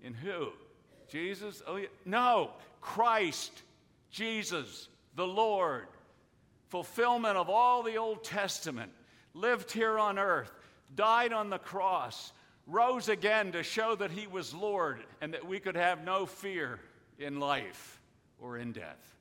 In 0.03 0.13
who? 0.13 0.49
Jesus? 1.09 1.63
Oh, 1.69 1.77
yeah. 1.77 1.87
No, 2.05 2.51
Christ, 2.81 3.63
Jesus, 4.11 4.89
the 5.15 5.27
Lord. 5.27 5.87
Fulfillment 6.69 7.37
of 7.37 7.49
all 7.49 7.85
the 7.85 7.97
Old 7.97 8.25
Testament. 8.25 8.91
Lived 9.37 9.71
here 9.71 9.99
on 9.99 10.19
earth, 10.19 10.51
died 10.95 11.31
on 11.31 11.51
the 11.51 11.59
cross, 11.59 12.33
rose 12.67 13.11
again 13.11 13.53
to 13.53 13.63
show 13.63 13.95
that 13.95 14.11
he 14.11 14.27
was 14.27 14.55
Lord 14.55 15.05
and 15.21 15.35
that 15.35 15.47
we 15.47 15.61
could 15.61 15.77
have 15.77 16.03
no 16.03 16.25
fear 16.25 16.81
in 17.19 17.39
life 17.39 18.01
or 18.41 18.57
in 18.57 18.73
death. 18.73 19.15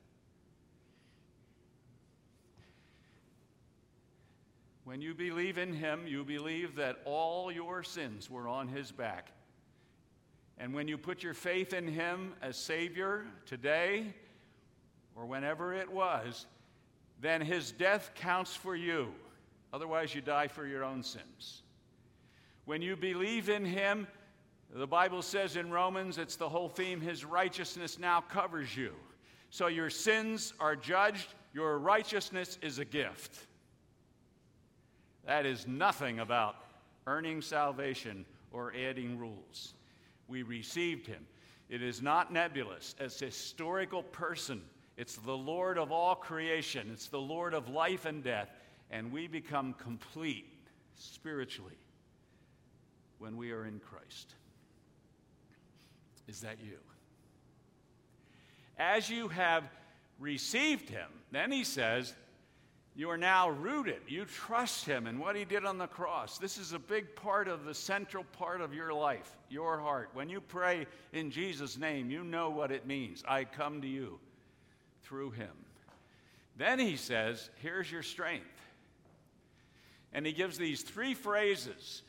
When 4.84 5.02
you 5.02 5.12
believe 5.12 5.58
in 5.58 5.74
him, 5.74 6.06
you 6.06 6.24
believe 6.24 6.76
that 6.76 6.96
all 7.04 7.52
your 7.52 7.82
sins 7.82 8.30
were 8.30 8.48
on 8.48 8.68
his 8.68 8.90
back. 8.90 9.32
And 10.56 10.72
when 10.72 10.88
you 10.88 10.96
put 10.96 11.22
your 11.22 11.34
faith 11.34 11.74
in 11.74 11.86
him 11.86 12.32
as 12.40 12.56
Savior 12.56 13.26
today, 13.44 14.14
or 15.14 15.26
whenever 15.26 15.74
it 15.74 15.92
was, 15.92 16.46
then 17.20 17.42
his 17.42 17.70
death 17.70 18.12
counts 18.14 18.56
for 18.56 18.74
you. 18.74 19.12
Otherwise, 19.72 20.14
you 20.14 20.20
die 20.20 20.48
for 20.48 20.66
your 20.66 20.84
own 20.84 21.02
sins. 21.02 21.62
When 22.64 22.82
you 22.82 22.96
believe 22.96 23.48
in 23.48 23.64
him, 23.64 24.06
the 24.74 24.86
Bible 24.86 25.22
says 25.22 25.56
in 25.56 25.70
Romans, 25.70 26.18
it's 26.18 26.36
the 26.36 26.48
whole 26.48 26.68
theme, 26.68 27.00
his 27.00 27.24
righteousness 27.24 27.98
now 27.98 28.20
covers 28.20 28.76
you. 28.76 28.92
So 29.50 29.68
your 29.68 29.90
sins 29.90 30.52
are 30.58 30.76
judged, 30.76 31.28
your 31.54 31.78
righteousness 31.78 32.58
is 32.62 32.78
a 32.78 32.84
gift. 32.84 33.46
That 35.24 35.46
is 35.46 35.66
nothing 35.66 36.20
about 36.20 36.56
earning 37.06 37.40
salvation 37.40 38.26
or 38.52 38.72
adding 38.74 39.18
rules. 39.18 39.74
We 40.28 40.42
received 40.42 41.06
him. 41.06 41.26
It 41.68 41.82
is 41.82 42.02
not 42.02 42.32
nebulous. 42.32 42.94
As 42.98 43.20
a 43.22 43.26
historical 43.26 44.02
person, 44.02 44.62
it's 44.96 45.16
the 45.16 45.36
Lord 45.36 45.78
of 45.78 45.92
all 45.92 46.14
creation, 46.14 46.88
it's 46.92 47.08
the 47.08 47.20
Lord 47.20 47.54
of 47.54 47.68
life 47.68 48.06
and 48.06 48.22
death, 48.22 48.50
and 48.90 49.12
we 49.12 49.26
become 49.26 49.74
complete 49.74 50.46
spiritually 50.94 51.78
when 53.18 53.36
we 53.36 53.52
are 53.52 53.64
in 53.64 53.80
Christ. 53.80 54.34
Is 56.28 56.40
that 56.40 56.58
you? 56.62 56.78
As 58.78 59.08
you 59.08 59.28
have 59.28 59.64
received 60.18 60.90
him, 60.90 61.08
then 61.30 61.50
he 61.50 61.64
says, 61.64 62.14
you 62.96 63.10
are 63.10 63.18
now 63.18 63.50
rooted. 63.50 64.00
You 64.08 64.24
trust 64.24 64.86
him 64.86 65.06
and 65.06 65.20
what 65.20 65.36
he 65.36 65.44
did 65.44 65.66
on 65.66 65.76
the 65.76 65.86
cross. 65.86 66.38
This 66.38 66.56
is 66.56 66.72
a 66.72 66.78
big 66.78 67.14
part 67.14 67.46
of 67.46 67.66
the 67.66 67.74
central 67.74 68.24
part 68.24 68.62
of 68.62 68.72
your 68.72 68.94
life, 68.94 69.36
your 69.50 69.78
heart. 69.78 70.08
When 70.14 70.30
you 70.30 70.40
pray 70.40 70.86
in 71.12 71.30
Jesus' 71.30 71.76
name, 71.76 72.10
you 72.10 72.24
know 72.24 72.48
what 72.48 72.72
it 72.72 72.86
means. 72.86 73.22
I 73.28 73.44
come 73.44 73.82
to 73.82 73.86
you 73.86 74.18
through 75.02 75.32
him. 75.32 75.52
Then 76.56 76.78
he 76.78 76.96
says, 76.96 77.50
Here's 77.56 77.92
your 77.92 78.02
strength. 78.02 78.55
And 80.16 80.24
he 80.24 80.32
gives 80.32 80.56
these 80.56 80.80
three 80.80 81.12
phrases. 81.12 82.02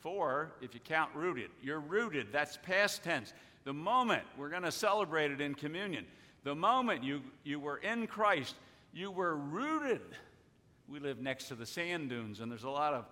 Four, 0.00 0.50
if 0.60 0.74
you 0.74 0.80
count 0.80 1.14
rooted. 1.14 1.50
You're 1.62 1.78
rooted, 1.78 2.32
that's 2.32 2.58
past 2.58 3.04
tense. 3.04 3.32
The 3.62 3.72
moment, 3.72 4.24
we're 4.36 4.48
going 4.48 4.64
to 4.64 4.72
celebrate 4.72 5.30
it 5.30 5.40
in 5.40 5.54
communion, 5.54 6.04
the 6.42 6.56
moment 6.56 7.04
you, 7.04 7.22
you 7.44 7.60
were 7.60 7.76
in 7.76 8.08
Christ, 8.08 8.56
you 8.92 9.12
were 9.12 9.36
rooted. 9.36 10.00
We 10.88 10.98
live 10.98 11.20
next 11.20 11.46
to 11.48 11.54
the 11.54 11.64
sand 11.64 12.08
dunes, 12.08 12.40
and 12.40 12.50
there's 12.50 12.64
a 12.64 12.70
lot 12.70 12.92
of 12.92 13.04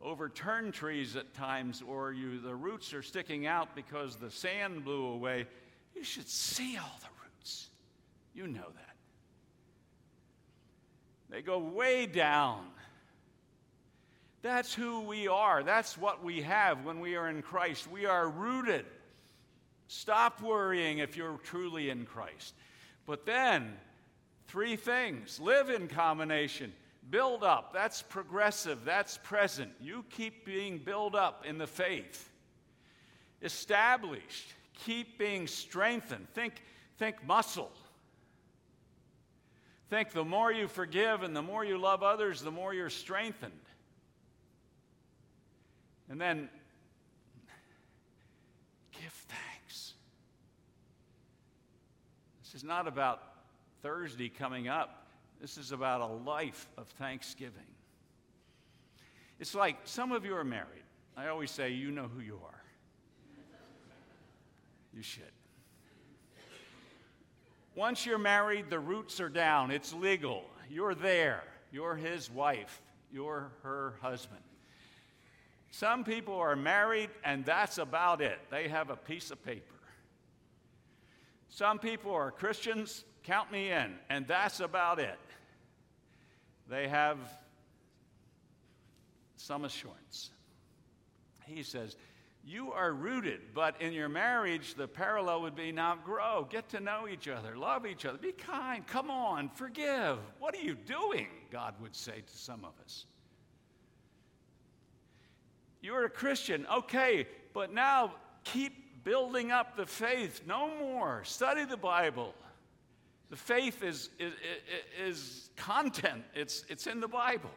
overturned 0.00 0.74
trees 0.74 1.16
at 1.16 1.34
times, 1.34 1.82
or 1.84 2.12
you, 2.12 2.40
the 2.40 2.54
roots 2.54 2.94
are 2.94 3.02
sticking 3.02 3.48
out 3.48 3.74
because 3.74 4.14
the 4.14 4.30
sand 4.30 4.84
blew 4.84 5.06
away. 5.06 5.46
You 5.96 6.04
should 6.04 6.28
see 6.28 6.76
all 6.76 7.00
the 7.00 7.08
roots. 7.24 7.70
You 8.32 8.46
know 8.46 8.60
that. 8.60 8.96
They 11.30 11.42
go 11.42 11.58
way 11.58 12.06
down. 12.06 12.66
That's 14.42 14.74
who 14.74 15.00
we 15.02 15.28
are. 15.28 15.62
That's 15.62 15.96
what 15.96 16.24
we 16.24 16.42
have 16.42 16.84
when 16.84 16.98
we 16.98 17.14
are 17.14 17.28
in 17.28 17.42
Christ. 17.42 17.88
We 17.88 18.06
are 18.06 18.28
rooted. 18.28 18.84
Stop 19.86 20.42
worrying 20.42 20.98
if 20.98 21.16
you're 21.16 21.38
truly 21.44 21.90
in 21.90 22.04
Christ. 22.04 22.54
But 23.06 23.24
then, 23.24 23.76
three 24.48 24.74
things 24.74 25.38
live 25.38 25.70
in 25.70 25.86
combination, 25.86 26.72
build 27.10 27.44
up. 27.44 27.72
That's 27.72 28.02
progressive, 28.02 28.84
that's 28.84 29.18
present. 29.18 29.70
You 29.80 30.04
keep 30.10 30.44
being 30.44 30.78
built 30.78 31.14
up 31.14 31.44
in 31.46 31.58
the 31.58 31.66
faith. 31.66 32.28
Established, 33.42 34.54
keep 34.84 35.18
being 35.18 35.46
strengthened. 35.46 36.26
Think, 36.34 36.62
think 36.98 37.24
muscle. 37.24 37.70
Think 39.88 40.12
the 40.12 40.24
more 40.24 40.50
you 40.50 40.68
forgive 40.68 41.22
and 41.22 41.36
the 41.36 41.42
more 41.42 41.64
you 41.64 41.76
love 41.78 42.02
others, 42.02 42.40
the 42.40 42.50
more 42.50 42.72
you're 42.72 42.90
strengthened. 42.90 43.52
And 46.12 46.20
then 46.20 46.50
give 48.92 49.12
thanks. 49.28 49.94
This 52.44 52.54
is 52.54 52.62
not 52.62 52.86
about 52.86 53.22
Thursday 53.80 54.28
coming 54.28 54.68
up, 54.68 55.06
this 55.40 55.56
is 55.56 55.72
about 55.72 56.02
a 56.02 56.06
life 56.06 56.68
of 56.76 56.86
thanksgiving. 56.86 57.62
It's 59.40 59.54
like 59.54 59.78
some 59.84 60.12
of 60.12 60.26
you 60.26 60.36
are 60.36 60.44
married. 60.44 60.84
I 61.16 61.28
always 61.28 61.50
say, 61.50 61.70
you 61.70 61.90
know 61.90 62.08
who 62.14 62.20
you 62.20 62.38
are. 62.44 62.62
You 64.94 65.02
should. 65.02 65.24
Once 67.74 68.04
you're 68.04 68.18
married, 68.18 68.68
the 68.68 68.78
roots 68.78 69.18
are 69.18 69.30
down. 69.30 69.70
It's 69.70 69.94
legal. 69.94 70.44
You're 70.68 70.94
there. 70.94 71.42
You're 71.72 71.96
his 71.96 72.30
wife. 72.30 72.82
You're 73.10 73.50
her 73.62 73.94
husband. 74.02 74.42
Some 75.72 76.04
people 76.04 76.34
are 76.34 76.54
married, 76.54 77.08
and 77.24 77.46
that's 77.46 77.78
about 77.78 78.20
it. 78.20 78.38
They 78.50 78.68
have 78.68 78.90
a 78.90 78.96
piece 78.96 79.30
of 79.30 79.42
paper. 79.42 79.74
Some 81.48 81.78
people 81.78 82.12
are 82.12 82.30
Christians, 82.30 83.04
count 83.22 83.50
me 83.50 83.72
in, 83.72 83.94
and 84.10 84.26
that's 84.26 84.60
about 84.60 85.00
it. 85.00 85.18
They 86.68 86.88
have 86.88 87.16
some 89.36 89.64
assurance. 89.64 90.30
He 91.46 91.62
says, 91.62 91.96
you 92.44 92.72
are 92.72 92.92
rooted, 92.92 93.40
but 93.54 93.80
in 93.80 93.94
your 93.94 94.10
marriage, 94.10 94.74
the 94.74 94.86
parallel 94.86 95.40
would 95.40 95.56
be 95.56 95.72
now 95.72 95.96
grow, 96.04 96.46
get 96.50 96.68
to 96.70 96.80
know 96.80 97.08
each 97.08 97.28
other, 97.28 97.56
love 97.56 97.86
each 97.86 98.04
other, 98.04 98.18
be 98.18 98.32
kind, 98.32 98.86
come 98.86 99.10
on, 99.10 99.48
forgive. 99.54 100.18
What 100.38 100.54
are 100.54 100.60
you 100.60 100.74
doing? 100.74 101.28
God 101.50 101.74
would 101.80 101.96
say 101.96 102.20
to 102.26 102.36
some 102.36 102.62
of 102.64 102.72
us. 102.84 103.06
You're 105.82 106.04
a 106.04 106.10
Christian, 106.10 106.66
okay, 106.72 107.26
but 107.52 107.74
now 107.74 108.14
keep 108.44 109.04
building 109.04 109.50
up 109.50 109.76
the 109.76 109.84
faith. 109.84 110.42
No 110.46 110.70
more. 110.78 111.22
Study 111.24 111.64
the 111.64 111.76
Bible. 111.76 112.34
The 113.30 113.36
faith 113.36 113.82
is, 113.82 114.08
is, 114.18 114.32
is 114.98 115.50
content, 115.56 116.22
it's, 116.34 116.64
it's 116.68 116.86
in 116.86 117.00
the 117.00 117.08
Bible 117.08 117.50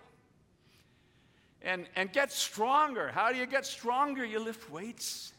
and, 1.65 1.87
and 1.95 2.13
get 2.13 2.31
stronger. 2.31 3.09
How 3.09 3.31
do 3.31 3.37
you 3.37 3.47
get 3.47 3.65
stronger? 3.65 4.23
You 4.23 4.39
lift 4.39 4.69
weights. 4.71 5.33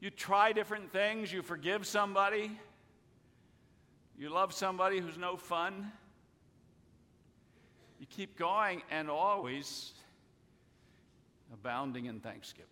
You 0.00 0.10
try 0.10 0.52
different 0.52 0.92
things. 0.92 1.32
You 1.32 1.42
forgive 1.42 1.84
somebody. 1.84 2.52
You 4.16 4.30
love 4.30 4.54
somebody 4.54 5.00
who's 5.00 5.18
no 5.18 5.36
fun. 5.36 5.90
You 7.98 8.06
keep 8.08 8.38
going 8.38 8.82
and 8.90 9.10
always 9.10 9.92
abounding 11.52 12.06
in 12.06 12.20
thanksgiving. 12.20 12.70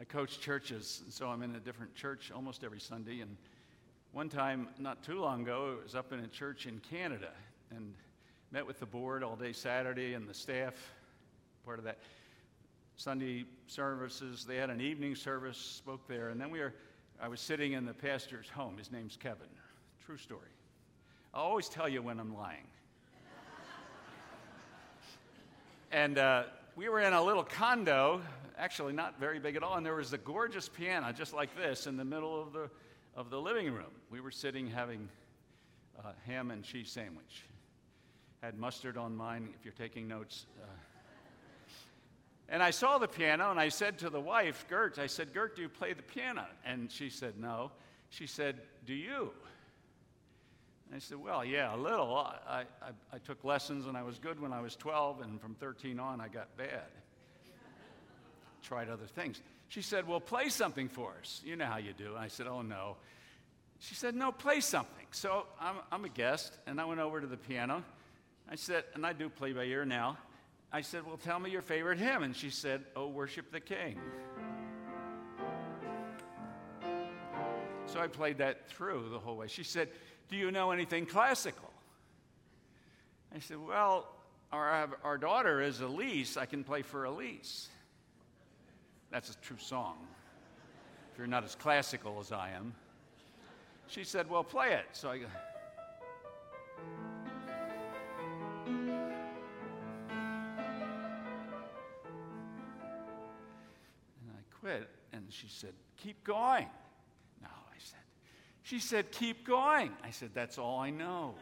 I 0.00 0.04
coach 0.04 0.40
churches, 0.40 1.00
and 1.04 1.12
so 1.12 1.28
I'm 1.28 1.42
in 1.42 1.54
a 1.54 1.60
different 1.60 1.94
church 1.94 2.30
almost 2.34 2.64
every 2.64 2.80
Sunday. 2.80 3.20
And 3.20 3.36
one 4.12 4.28
time, 4.28 4.68
not 4.78 5.02
too 5.02 5.20
long 5.20 5.42
ago, 5.42 5.76
I 5.80 5.82
was 5.82 5.94
up 5.94 6.12
in 6.12 6.20
a 6.20 6.28
church 6.28 6.66
in 6.66 6.80
Canada, 6.80 7.30
and 7.70 7.94
met 8.50 8.66
with 8.66 8.78
the 8.78 8.86
board 8.86 9.22
all 9.22 9.36
day 9.36 9.52
Saturday 9.52 10.14
and 10.14 10.28
the 10.28 10.34
staff, 10.34 10.74
part 11.64 11.78
of 11.78 11.84
that 11.84 11.98
Sunday 12.96 13.44
services. 13.66 14.44
They 14.44 14.56
had 14.56 14.70
an 14.70 14.80
evening 14.80 15.14
service, 15.14 15.56
spoke 15.56 16.06
there, 16.08 16.28
and 16.28 16.40
then 16.40 16.50
we 16.50 16.60
were, 16.60 16.74
I 17.20 17.28
was 17.28 17.40
sitting 17.40 17.72
in 17.72 17.84
the 17.84 17.94
pastor's 17.94 18.48
home. 18.48 18.76
His 18.78 18.92
name's 18.92 19.16
Kevin. 19.16 19.48
True 20.04 20.16
story. 20.16 20.48
I'll 21.34 21.44
always 21.44 21.68
tell 21.68 21.88
you 21.88 22.02
when 22.02 22.20
I'm 22.20 22.34
lying. 22.34 22.66
And 25.90 26.18
uh, 26.18 26.44
we 26.74 26.88
were 26.88 27.00
in 27.00 27.12
a 27.12 27.22
little 27.22 27.44
condo, 27.44 28.20
actually 28.58 28.92
not 28.92 29.18
very 29.20 29.38
big 29.38 29.56
at 29.56 29.62
all, 29.62 29.76
and 29.76 29.86
there 29.86 29.94
was 29.94 30.12
a 30.12 30.18
gorgeous 30.18 30.68
piano 30.68 31.12
just 31.12 31.32
like 31.32 31.54
this 31.56 31.86
in 31.86 31.96
the 31.96 32.04
middle 32.04 32.40
of 32.40 32.52
the, 32.52 32.68
of 33.14 33.30
the 33.30 33.40
living 33.40 33.72
room. 33.72 33.92
We 34.10 34.20
were 34.20 34.30
sitting 34.30 34.66
having 34.66 35.08
a 36.04 36.12
ham 36.28 36.50
and 36.50 36.62
cheese 36.62 36.90
sandwich 36.90 37.44
had 38.42 38.58
mustard 38.58 38.96
on 38.96 39.16
mine 39.16 39.48
if 39.58 39.64
you're 39.64 39.74
taking 39.74 40.06
notes. 40.06 40.46
Uh, 40.62 40.66
and 42.48 42.62
I 42.62 42.70
saw 42.70 42.98
the 42.98 43.08
piano 43.08 43.50
and 43.50 43.58
I 43.58 43.68
said 43.68 43.98
to 43.98 44.10
the 44.10 44.20
wife, 44.20 44.66
Gert, 44.68 44.98
I 44.98 45.06
said, 45.06 45.32
Gert, 45.32 45.56
do 45.56 45.62
you 45.62 45.68
play 45.68 45.94
the 45.94 46.02
piano? 46.02 46.46
And 46.64 46.90
she 46.90 47.10
said, 47.10 47.38
No. 47.38 47.72
She 48.08 48.26
said, 48.26 48.60
Do 48.84 48.94
you? 48.94 49.32
And 50.86 50.96
I 50.96 50.98
said, 50.98 51.18
Well, 51.18 51.44
yeah, 51.44 51.74
a 51.74 51.76
little. 51.76 52.16
I, 52.16 52.64
I, 52.80 52.90
I 53.12 53.18
took 53.18 53.44
lessons 53.44 53.86
and 53.86 53.96
I 53.96 54.02
was 54.02 54.18
good 54.18 54.40
when 54.40 54.52
I 54.52 54.60
was 54.60 54.76
12, 54.76 55.20
and 55.20 55.40
from 55.40 55.54
13 55.54 55.98
on, 55.98 56.20
I 56.20 56.28
got 56.28 56.56
bad. 56.56 56.88
Tried 58.62 58.88
other 58.88 59.06
things. 59.06 59.40
She 59.68 59.82
said, 59.82 60.06
Well, 60.06 60.20
play 60.20 60.48
something 60.48 60.88
for 60.88 61.14
us. 61.20 61.42
You 61.44 61.56
know 61.56 61.66
how 61.66 61.78
you 61.78 61.92
do. 61.92 62.10
And 62.10 62.18
I 62.18 62.28
said, 62.28 62.46
Oh, 62.46 62.62
no. 62.62 62.96
She 63.78 63.94
said, 63.94 64.14
No, 64.14 64.32
play 64.32 64.60
something. 64.60 65.06
So 65.10 65.46
I'm, 65.60 65.76
I'm 65.90 66.04
a 66.04 66.08
guest, 66.08 66.56
and 66.66 66.80
I 66.80 66.84
went 66.84 67.00
over 67.00 67.20
to 67.20 67.26
the 67.26 67.36
piano. 67.36 67.82
I 68.48 68.54
said, 68.54 68.84
and 68.94 69.04
I 69.04 69.12
do 69.12 69.28
play 69.28 69.52
by 69.52 69.64
ear 69.64 69.84
now. 69.84 70.18
I 70.72 70.80
said, 70.80 71.04
Well, 71.06 71.16
tell 71.16 71.38
me 71.38 71.50
your 71.50 71.62
favorite 71.62 71.98
hymn. 71.98 72.22
And 72.22 72.34
she 72.34 72.50
said, 72.50 72.84
Oh, 72.94 73.08
worship 73.08 73.50
the 73.50 73.60
King. 73.60 73.98
So 77.86 78.00
I 78.00 78.08
played 78.08 78.38
that 78.38 78.68
through 78.68 79.08
the 79.10 79.18
whole 79.18 79.36
way. 79.36 79.46
She 79.46 79.62
said, 79.62 79.88
Do 80.28 80.36
you 80.36 80.50
know 80.50 80.72
anything 80.72 81.06
classical? 81.06 81.70
I 83.34 83.38
said, 83.38 83.58
Well, 83.58 84.08
our, 84.52 84.88
our 85.04 85.18
daughter 85.18 85.60
is 85.60 85.80
Elise. 85.80 86.36
I 86.36 86.46
can 86.46 86.64
play 86.64 86.82
for 86.82 87.04
Elise. 87.04 87.68
That's 89.10 89.30
a 89.30 89.36
true 89.36 89.58
song, 89.58 89.98
if 91.12 91.18
you're 91.18 91.26
not 91.26 91.44
as 91.44 91.54
classical 91.54 92.18
as 92.20 92.32
I 92.32 92.50
am. 92.50 92.74
She 93.88 94.02
said, 94.02 94.28
Well, 94.28 94.42
play 94.42 94.72
it. 94.72 94.86
So 94.92 95.10
I 95.10 95.18
go, 95.18 95.26
and 104.20 104.30
I 104.30 104.42
quit. 104.60 104.88
And 105.12 105.24
she 105.28 105.46
said, 105.48 105.72
Keep 105.98 106.24
going. 106.24 106.66
She 108.66 108.80
said, 108.80 109.12
Keep 109.12 109.46
going. 109.46 109.92
I 110.02 110.10
said, 110.10 110.30
That's 110.34 110.58
all 110.58 110.80
I 110.80 110.90
know. 110.90 111.34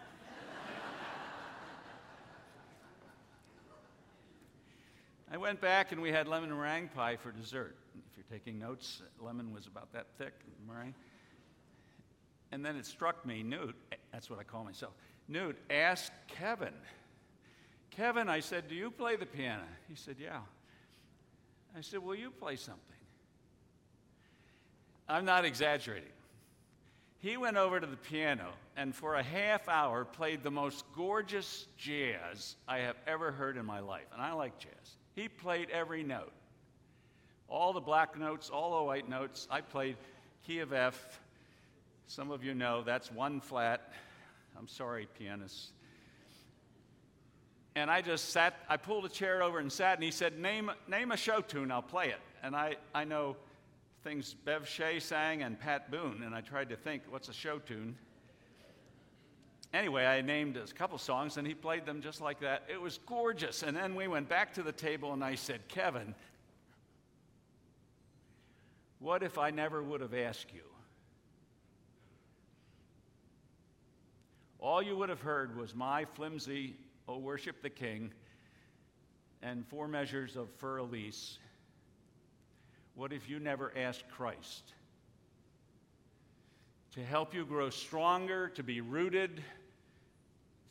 I 5.33 5.39
went 5.39 5.59
back 5.59 5.91
and 5.91 6.03
we 6.03 6.13
had 6.13 6.29
lemon 6.29 6.51
meringue 6.51 6.91
pie 6.95 7.17
for 7.17 7.33
dessert. 7.33 7.77
If 8.11 8.19
you're 8.19 8.39
taking 8.39 8.59
notes, 8.59 9.01
lemon 9.19 9.55
was 9.55 9.67
about 9.67 9.91
that 9.95 10.09
thick, 10.19 10.35
meringue. 10.69 10.95
And 12.53 12.63
then 12.63 12.77
it 12.77 12.85
struck 12.85 13.25
me, 13.25 13.43
Newt, 13.43 13.75
that's 14.13 14.29
what 14.29 14.39
I 14.39 14.43
call 14.43 14.63
myself, 14.63 14.93
Newt 15.27 15.57
ask 15.71 16.13
Kevin, 16.29 16.75
Kevin, 17.91 18.29
I 18.29 18.41
said, 18.41 18.69
Do 18.69 18.75
you 18.75 18.91
play 18.91 19.17
the 19.17 19.25
piano? 19.25 19.65
He 19.89 19.95
said, 19.95 20.17
Yeah. 20.21 20.41
I 21.75 21.81
said, 21.81 22.01
Will 22.01 22.17
you 22.17 22.31
play 22.31 22.57
something? 22.57 22.83
I'm 25.09 25.25
not 25.25 25.47
exaggerating. 25.47 26.11
He 27.25 27.39
went 27.39 27.57
over 27.57 27.81
to 27.81 27.87
the 27.87 27.97
piano 27.97 28.51
and 28.77 28.95
for 28.95 29.15
a 29.15 29.23
half 29.23 29.67
hour 29.67 30.05
played 30.05 30.43
the 30.43 30.51
most 30.51 30.85
gorgeous 30.95 31.67
jazz 31.79 32.57
I 32.69 32.81
have 32.81 32.97
ever 33.07 33.33
heard 33.33 33.57
in 33.57 33.65
my 33.65 33.81
life. 33.81 34.05
And 34.13 34.21
I 34.21 34.35
like 34.35 34.59
jazz. 34.59 34.99
He 35.15 35.29
played 35.29 35.71
every 35.71 36.03
note 36.03 36.35
all 37.49 37.73
the 37.73 37.81
black 37.81 38.19
notes, 38.19 38.51
all 38.51 38.79
the 38.79 38.85
white 38.85 39.09
notes. 39.09 39.49
I 39.51 39.63
played 39.63 39.97
key 40.47 40.59
of 40.59 40.75
F. 40.75 41.19
Some 42.09 42.31
of 42.31 42.45
you 42.45 42.53
know 42.53 42.83
that's 42.83 43.11
one 43.11 43.41
flat. 43.41 43.95
I'm 44.59 44.69
sorry, 44.69 45.09
pianists. 45.19 45.71
And 47.75 47.91
I 47.91 48.03
just 48.03 48.31
sat, 48.31 48.55
I 48.69 48.77
pulled 48.77 49.07
a 49.07 49.09
chair 49.09 49.43
over 49.43 49.61
and 49.61 49.73
sat, 49.73 49.95
and 49.95 50.05
he 50.05 50.11
said, 50.11 50.39
Name, 50.39 50.71
name 50.87 51.11
a 51.11 51.17
show 51.17 51.41
tune, 51.41 51.71
I'll 51.71 51.81
play 51.81 52.09
it. 52.09 52.21
And 52.43 52.55
I, 52.55 52.77
I 52.95 53.05
know 53.05 53.37
things 54.05 54.35
Bev 54.45 54.69
Shea 54.69 55.01
sang 55.01 55.43
and 55.43 55.59
Pat 55.59 55.91
Boone, 55.91 56.23
and 56.25 56.35
I 56.35 56.43
tried 56.43 56.69
to 56.69 56.77
think, 56.77 57.03
what's 57.09 57.31
a 57.31 57.33
show 57.33 57.59
tune? 57.59 57.97
Anyway, 59.73 60.05
I 60.05 60.21
named 60.21 60.57
a 60.57 60.67
couple 60.75 60.99
songs, 60.99 61.39
and 61.39 61.47
he 61.47 61.55
played 61.55 61.87
them 61.87 62.01
just 62.01 62.21
like 62.21 62.39
that. 62.41 62.63
It 62.69 62.81
was 62.81 62.99
gorgeous. 63.07 63.65
And 63.65 63.77
then 63.77 63.97
we 63.97 64.07
went 64.07 64.29
back 64.29 64.53
to 64.55 64.63
the 64.63 64.71
table, 64.71 65.15
and 65.15 65.25
I 65.25 65.35
said, 65.35 65.67
Kevin, 65.67 66.15
what 69.01 69.23
if 69.25 69.39
I 69.39 69.51
never 69.51 69.83
would 69.83 70.01
have 70.01 70.15
asked 70.15 70.53
you? 70.55 70.61
All 74.61 74.83
you 74.83 74.97
would 74.97 75.09
have 75.09 75.21
heard 75.21 75.57
was 75.57 75.75
my 75.75 76.05
flimsy, 76.05 76.77
oh, 77.09 77.19
worship 77.19 77.63
the 77.63 77.71
king, 77.71 78.13
and 79.43 79.67
four 79.67 79.89
measures 79.89 80.37
of 80.37 80.49
Für 80.61 80.81
Elise. 80.81 81.39
What 82.95 83.13
if 83.13 83.29
you 83.29 83.41
never 83.41 83.73
asked 83.77 84.05
Christ 84.09 84.73
to 86.93 87.05
help 87.05 87.35
you 87.35 87.45
grow 87.45 87.71
stronger, 87.71 88.49
to 88.51 88.63
be 88.63 88.81
rooted, 88.81 89.43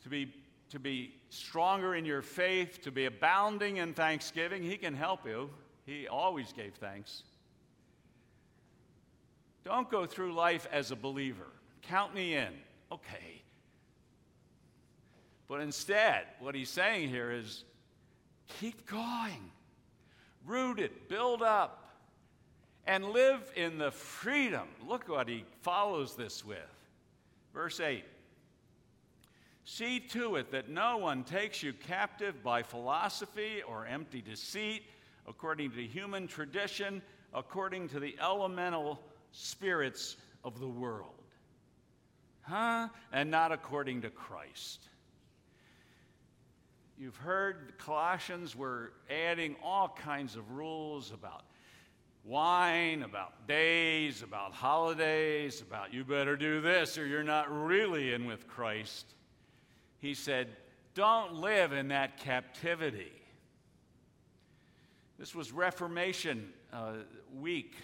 to 0.02 0.08
be, 0.08 0.32
to 0.70 0.78
be 0.78 1.14
stronger 1.28 1.94
in 1.94 2.04
your 2.06 2.22
faith, 2.22 2.80
to 2.82 2.90
be 2.90 3.04
abounding 3.04 3.76
in 3.76 3.92
thanksgiving? 3.92 4.62
He 4.62 4.76
can 4.78 4.94
help 4.94 5.26
you. 5.26 5.50
He 5.84 6.08
always 6.08 6.52
gave 6.52 6.74
thanks. 6.74 7.24
Don't 9.64 9.90
go 9.90 10.06
through 10.06 10.32
life 10.34 10.66
as 10.72 10.90
a 10.90 10.96
believer. 10.96 11.48
Count 11.82 12.14
me 12.14 12.34
in. 12.36 12.48
Okay. 12.90 13.42
But 15.48 15.60
instead, 15.60 16.24
what 16.40 16.54
he's 16.54 16.70
saying 16.70 17.10
here 17.10 17.30
is 17.30 17.64
keep 18.60 18.86
going, 18.86 19.50
rooted, 20.46 21.08
build 21.08 21.42
up, 21.42 21.83
and 22.86 23.06
live 23.06 23.40
in 23.56 23.78
the 23.78 23.90
freedom. 23.90 24.68
Look 24.86 25.08
what 25.08 25.28
he 25.28 25.44
follows 25.62 26.16
this 26.16 26.44
with. 26.44 26.58
Verse 27.52 27.80
8 27.80 28.04
See 29.64 29.98
to 30.00 30.36
it 30.36 30.50
that 30.52 30.68
no 30.68 30.98
one 30.98 31.24
takes 31.24 31.62
you 31.62 31.72
captive 31.72 32.42
by 32.42 32.62
philosophy 32.62 33.62
or 33.66 33.86
empty 33.86 34.20
deceit, 34.20 34.82
according 35.26 35.70
to 35.70 35.82
human 35.82 36.26
tradition, 36.26 37.00
according 37.32 37.88
to 37.88 38.00
the 38.00 38.14
elemental 38.20 39.00
spirits 39.32 40.16
of 40.44 40.60
the 40.60 40.68
world. 40.68 41.14
Huh? 42.42 42.88
And 43.10 43.30
not 43.30 43.52
according 43.52 44.02
to 44.02 44.10
Christ. 44.10 44.80
You've 46.98 47.16
heard 47.16 47.72
Colossians 47.78 48.54
were 48.54 48.92
adding 49.10 49.56
all 49.62 49.88
kinds 49.88 50.36
of 50.36 50.50
rules 50.52 51.10
about 51.10 51.44
wine, 52.24 53.02
about 53.02 53.46
days, 53.46 54.22
about 54.22 54.52
holidays, 54.52 55.60
about 55.60 55.92
you 55.92 56.04
better 56.04 56.36
do 56.36 56.60
this 56.60 56.96
or 56.96 57.06
you're 57.06 57.22
not 57.22 57.52
really 57.52 58.14
in 58.14 58.26
with 58.26 58.48
Christ. 58.48 59.06
He 59.98 60.14
said, 60.14 60.48
don't 60.94 61.34
live 61.34 61.72
in 61.72 61.88
that 61.88 62.18
captivity. 62.18 63.12
This 65.18 65.34
was 65.34 65.52
Reformation 65.52 66.52
uh, 66.72 66.92
week, 67.38 67.74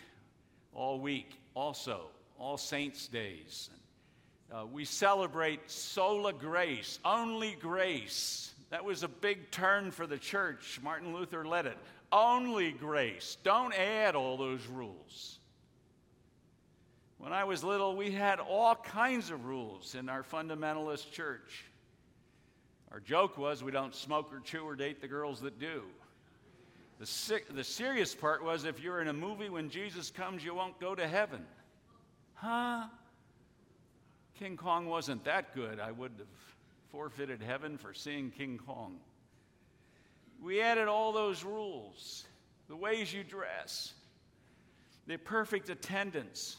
all 0.74 1.00
week 1.00 1.38
also, 1.54 2.06
All 2.38 2.56
Saints' 2.56 3.08
Days. 3.08 3.70
Uh, 4.52 4.66
we 4.66 4.84
celebrate 4.84 5.70
sola 5.70 6.32
grace, 6.32 6.98
only 7.04 7.56
grace. 7.60 8.52
That 8.70 8.84
was 8.84 9.02
a 9.02 9.08
big 9.08 9.50
turn 9.50 9.90
for 9.90 10.06
the 10.06 10.18
church. 10.18 10.80
Martin 10.82 11.14
Luther 11.14 11.44
led 11.44 11.66
it. 11.66 11.78
Only 12.12 12.72
grace. 12.72 13.36
Don't 13.44 13.72
add 13.72 14.14
all 14.16 14.36
those 14.36 14.66
rules. 14.66 15.38
When 17.18 17.32
I 17.32 17.44
was 17.44 17.62
little, 17.62 17.94
we 17.96 18.10
had 18.10 18.40
all 18.40 18.74
kinds 18.74 19.30
of 19.30 19.44
rules 19.44 19.94
in 19.94 20.08
our 20.08 20.22
fundamentalist 20.22 21.12
church. 21.12 21.64
Our 22.90 22.98
joke 22.98 23.38
was 23.38 23.62
we 23.62 23.70
don't 23.70 23.94
smoke 23.94 24.32
or 24.32 24.40
chew 24.40 24.62
or 24.62 24.74
date 24.74 25.00
the 25.00 25.08
girls 25.08 25.40
that 25.42 25.60
do. 25.60 25.82
The, 26.98 27.06
sick, 27.06 27.54
the 27.54 27.62
serious 27.62 28.14
part 28.14 28.42
was 28.42 28.64
if 28.64 28.82
you're 28.82 29.00
in 29.00 29.08
a 29.08 29.12
movie 29.12 29.48
when 29.48 29.70
Jesus 29.70 30.10
comes, 30.10 30.44
you 30.44 30.54
won't 30.54 30.80
go 30.80 30.94
to 30.94 31.06
heaven. 31.06 31.46
Huh? 32.34 32.86
King 34.38 34.56
Kong 34.56 34.86
wasn't 34.86 35.22
that 35.24 35.54
good. 35.54 35.78
I 35.78 35.92
would 35.92 36.12
have 36.18 36.26
forfeited 36.90 37.42
heaven 37.42 37.76
for 37.78 37.94
seeing 37.94 38.30
King 38.30 38.58
Kong. 38.66 38.96
We 40.42 40.60
added 40.60 40.88
all 40.88 41.12
those 41.12 41.44
rules 41.44 42.24
the 42.68 42.76
ways 42.76 43.12
you 43.12 43.24
dress, 43.24 43.94
the 45.08 45.16
perfect 45.16 45.68
attendance. 45.70 46.56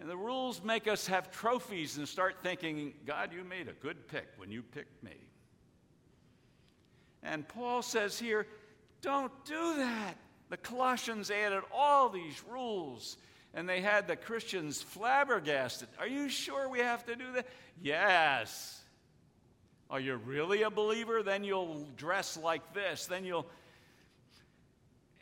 And 0.00 0.08
the 0.08 0.16
rules 0.16 0.62
make 0.62 0.86
us 0.86 1.08
have 1.08 1.32
trophies 1.32 1.98
and 1.98 2.08
start 2.08 2.36
thinking, 2.42 2.94
God, 3.04 3.32
you 3.32 3.42
made 3.42 3.68
a 3.68 3.72
good 3.72 4.06
pick 4.06 4.28
when 4.36 4.52
you 4.52 4.62
picked 4.62 5.02
me. 5.02 5.16
And 7.24 7.46
Paul 7.46 7.82
says 7.82 8.18
here, 8.18 8.46
don't 9.02 9.32
do 9.44 9.76
that. 9.76 10.14
The 10.48 10.56
Colossians 10.56 11.30
added 11.30 11.62
all 11.72 12.08
these 12.08 12.42
rules 12.48 13.16
and 13.52 13.68
they 13.68 13.80
had 13.80 14.06
the 14.06 14.16
Christians 14.16 14.82
flabbergasted. 14.82 15.88
Are 15.98 16.08
you 16.08 16.28
sure 16.28 16.68
we 16.68 16.80
have 16.80 17.04
to 17.06 17.16
do 17.16 17.32
that? 17.34 17.46
Yes. 17.80 18.83
Oh, 19.90 19.94
Are 19.94 20.00
you 20.00 20.16
really 20.16 20.62
a 20.62 20.70
believer? 20.70 21.22
Then 21.22 21.44
you'll 21.44 21.86
dress 21.96 22.36
like 22.36 22.74
this. 22.74 23.06
Then 23.06 23.24
you'll. 23.24 23.46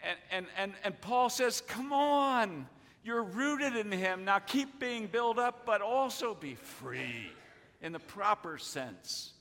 And, 0.02 0.18
and, 0.30 0.46
and, 0.56 0.72
and 0.84 1.00
Paul 1.00 1.30
says, 1.30 1.60
Come 1.62 1.92
on. 1.92 2.66
You're 3.04 3.24
rooted 3.24 3.74
in 3.74 3.90
Him. 3.90 4.24
Now 4.24 4.38
keep 4.38 4.78
being 4.78 5.06
built 5.06 5.38
up, 5.38 5.66
but 5.66 5.80
also 5.80 6.34
be 6.34 6.54
free 6.54 7.30
in 7.80 7.92
the 7.92 7.98
proper 7.98 8.58
sense, 8.58 9.32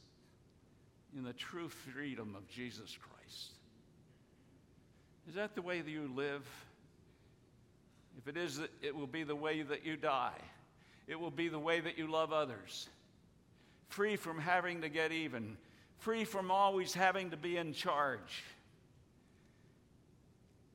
in 1.15 1.23
the 1.23 1.34
true 1.34 1.69
freedom 1.69 2.36
of 2.36 2.47
Jesus 2.49 2.97
Christ. 2.97 3.51
Is 5.29 5.36
that 5.36 5.53
the 5.53 5.62
way 5.62 5.81
that 5.81 5.89
you 5.89 6.12
live? 6.15 6.43
If 8.17 8.27
it 8.27 8.36
is, 8.36 8.60
it 8.81 8.95
will 8.95 9.07
be 9.07 9.23
the 9.23 9.36
way 9.36 9.62
that 9.62 9.86
you 9.86 9.95
die. 9.95 10.38
It 11.07 11.19
will 11.19 11.31
be 11.31 11.47
the 11.47 11.60
way 11.60 11.79
that 11.79 11.97
you 11.97 12.07
love 12.07 12.34
others. 12.34 12.89
Free 13.91 14.15
from 14.15 14.39
having 14.39 14.82
to 14.82 14.89
get 14.89 15.12
even, 15.12 15.58
free 15.99 16.25
from 16.25 16.51
always 16.51 16.93
having 16.93 17.30
to 17.30 17.38
be 17.38 17.58
in 17.58 17.73
charge. 17.73 18.43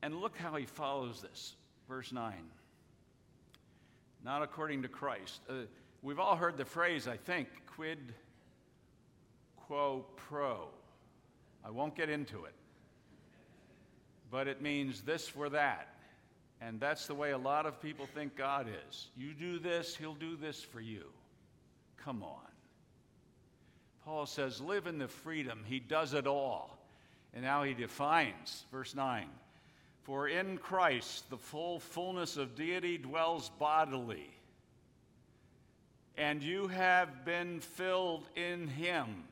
And 0.01 0.15
look 0.15 0.37
how 0.37 0.55
he 0.55 0.65
follows 0.65 1.21
this. 1.21 1.55
Verse 1.87 2.11
9. 2.11 2.33
Not 4.23 4.41
according 4.41 4.81
to 4.81 4.87
Christ. 4.87 5.41
Uh, 5.49 5.53
we've 6.01 6.19
all 6.19 6.35
heard 6.35 6.57
the 6.57 6.65
phrase, 6.65 7.07
I 7.07 7.17
think, 7.17 7.47
quid 7.75 7.99
quo 9.67 10.05
pro. 10.15 10.69
I 11.63 11.69
won't 11.69 11.95
get 11.95 12.09
into 12.09 12.45
it 12.45 12.53
but 14.29 14.47
it 14.47 14.61
means 14.61 15.01
this 15.01 15.27
for 15.27 15.49
that. 15.49 15.93
And 16.59 16.79
that's 16.79 17.05
the 17.05 17.13
way 17.13 17.31
a 17.31 17.37
lot 17.37 17.65
of 17.65 17.81
people 17.81 18.07
think 18.07 18.35
God 18.35 18.67
is. 18.89 19.07
You 19.15 19.33
do 19.33 19.59
this, 19.59 19.95
He'll 19.95 20.15
do 20.15 20.35
this 20.35 20.61
for 20.61 20.81
you. 20.81 21.03
Come 21.97 22.23
on. 22.23 22.47
Paul 24.07 24.25
says, 24.25 24.61
live 24.61 24.87
in 24.87 24.99
the 24.99 25.09
freedom. 25.09 25.65
He 25.65 25.81
does 25.81 26.13
it 26.13 26.27
all. 26.27 26.77
And 27.33 27.43
now 27.43 27.63
he 27.63 27.73
defines, 27.73 28.63
verse 28.71 28.95
9 28.95 29.27
For 30.03 30.29
in 30.29 30.59
Christ 30.59 31.29
the 31.29 31.37
full 31.37 31.81
fullness 31.81 32.37
of 32.37 32.55
deity 32.55 32.97
dwells 32.97 33.51
bodily, 33.59 34.29
and 36.17 36.41
you 36.41 36.69
have 36.69 37.25
been 37.25 37.59
filled 37.59 38.23
in 38.37 38.69
Him 38.69 39.25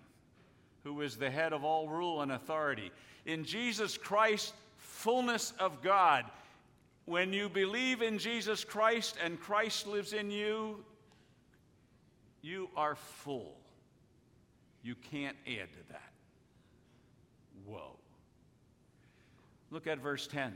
who 0.84 1.00
is 1.00 1.16
the 1.16 1.32
head 1.32 1.54
of 1.54 1.64
all 1.64 1.88
rule 1.88 2.22
and 2.22 2.34
authority. 2.34 2.92
In 3.26 3.46
Jesus 3.46 3.98
Christ, 3.98 4.54
fullness 4.78 5.54
of 5.58 5.82
God. 5.82 6.26
When 7.06 7.32
you 7.32 7.48
believe 7.48 8.02
in 8.02 8.18
Jesus 8.18 8.66
Christ 8.66 9.16
and 9.24 9.40
Christ 9.40 9.88
lives 9.88 10.12
in 10.12 10.32
you, 10.32 10.84
you 12.42 12.70
are 12.76 12.96
full. 12.96 13.56
You 14.86 14.94
can't 15.10 15.36
add 15.48 15.74
to 15.74 15.94
that. 15.94 16.12
Whoa. 17.66 17.98
Look 19.72 19.88
at 19.88 19.98
verse 19.98 20.28
10. 20.28 20.54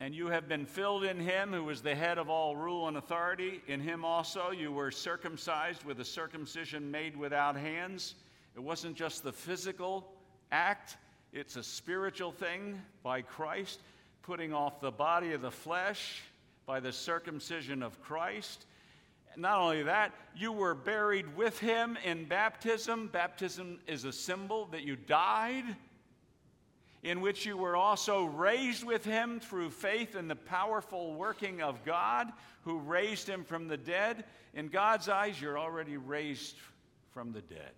And 0.00 0.14
you 0.14 0.28
have 0.28 0.48
been 0.48 0.64
filled 0.64 1.04
in 1.04 1.20
him 1.20 1.52
who 1.52 1.68
is 1.68 1.82
the 1.82 1.94
head 1.94 2.16
of 2.16 2.30
all 2.30 2.56
rule 2.56 2.88
and 2.88 2.96
authority. 2.96 3.60
In 3.66 3.78
him 3.78 4.06
also 4.06 4.52
you 4.52 4.72
were 4.72 4.90
circumcised 4.90 5.84
with 5.84 6.00
a 6.00 6.04
circumcision 6.04 6.90
made 6.90 7.14
without 7.14 7.56
hands. 7.56 8.14
It 8.56 8.60
wasn't 8.60 8.96
just 8.96 9.22
the 9.22 9.32
physical 9.32 10.10
act, 10.50 10.96
it's 11.34 11.56
a 11.56 11.62
spiritual 11.62 12.32
thing 12.32 12.80
by 13.02 13.20
Christ, 13.20 13.80
putting 14.22 14.54
off 14.54 14.80
the 14.80 14.90
body 14.90 15.32
of 15.32 15.42
the 15.42 15.50
flesh 15.50 16.22
by 16.64 16.80
the 16.80 16.90
circumcision 16.90 17.82
of 17.82 18.00
Christ. 18.00 18.64
Not 19.36 19.58
only 19.58 19.82
that, 19.84 20.12
you 20.36 20.52
were 20.52 20.74
buried 20.74 21.36
with 21.36 21.58
him 21.58 21.96
in 22.04 22.24
baptism. 22.24 23.08
Baptism 23.12 23.80
is 23.86 24.04
a 24.04 24.12
symbol 24.12 24.66
that 24.66 24.82
you 24.82 24.96
died 24.96 25.64
in 27.02 27.20
which 27.20 27.46
you 27.46 27.56
were 27.56 27.76
also 27.76 28.24
raised 28.24 28.84
with 28.84 29.04
him 29.04 29.40
through 29.40 29.70
faith 29.70 30.16
in 30.16 30.28
the 30.28 30.36
powerful 30.36 31.14
working 31.14 31.62
of 31.62 31.84
God 31.84 32.30
who 32.62 32.78
raised 32.78 33.28
him 33.28 33.44
from 33.44 33.68
the 33.68 33.76
dead. 33.76 34.24
In 34.54 34.68
God's 34.68 35.08
eyes, 35.08 35.40
you're 35.40 35.58
already 35.58 35.96
raised 35.96 36.56
from 37.12 37.32
the 37.32 37.40
dead. 37.40 37.72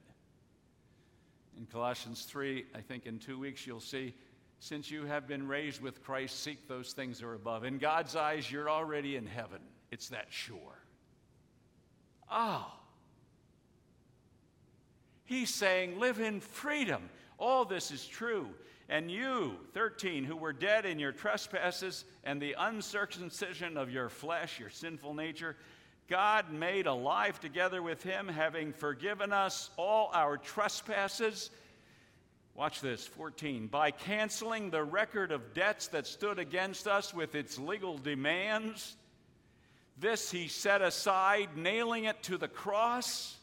In 1.57 1.67
Colossians 1.67 2.25
3, 2.25 2.65
I 2.75 2.81
think 2.81 3.07
in 3.07 3.19
two 3.19 3.39
weeks 3.39 3.67
you'll 3.67 3.79
see, 3.79 4.15
since 4.59 4.91
you 4.91 5.05
have 5.05 5.29
been 5.29 5.47
raised 5.47 5.81
with 5.81 6.03
Christ, 6.03 6.43
seek 6.43 6.67
those 6.67 6.93
things 6.93 7.21
that 7.21 7.27
are 7.27 7.35
above. 7.35 7.65
In 7.65 7.79
God's 7.79 8.17
eyes, 8.17 8.51
you're 8.51 8.71
already 8.71 9.17
in 9.17 9.27
heaven. 9.27 9.61
It's 9.91 10.09
that 10.09 10.27
sure. 10.31 10.82
Oh. 12.33 12.67
He's 15.25 15.55
saying, 15.55 16.01
live 16.01 16.19
in 16.19 16.41
freedom. 16.41 17.09
All 17.39 17.65
this 17.65 17.91
is 17.91 18.07
true. 18.07 18.49
And 18.89 19.11
you, 19.11 19.57
13, 19.73 20.25
who 20.25 20.37
were 20.37 20.53
dead 20.53 20.85
in 20.85 20.99
your 20.99 21.13
trespasses 21.13 22.05
and 22.25 22.41
the 22.41 22.57
uncircumcision 22.59 23.77
of 23.77 23.91
your 23.91 24.09
flesh, 24.09 24.59
your 24.59 24.71
sinful 24.71 25.15
nature, 25.15 25.57
God 26.09 26.53
made 26.53 26.87
alive 26.87 27.41
together 27.41 27.83
with 27.83 28.03
him, 28.03 28.29
having 28.29 28.73
forgiven 28.73 29.33
us 29.33 29.71
all 29.77 30.11
our 30.13 30.37
trespasses. 30.37 31.51
Watch 32.55 32.81
this, 32.81 33.07
14. 33.07 33.69
By 33.69 33.93
canceling 33.93 34.71
the 34.71 34.85
record 34.85 35.33
of 35.33 35.55
debts 35.55 35.89
that 35.89 36.07
stood 36.07 36.39
against 36.39 36.87
us 36.87 37.15
with 37.15 37.35
its 37.35 37.59
legal 37.59 37.97
demands, 37.97 38.97
this 40.03 40.31
he 40.31 40.49
set 40.49 40.83
aside, 40.83 41.57
nailing 41.57 42.05
it 42.05 42.23
to 42.25 42.37
the 42.37 42.49
cross. 42.49 43.39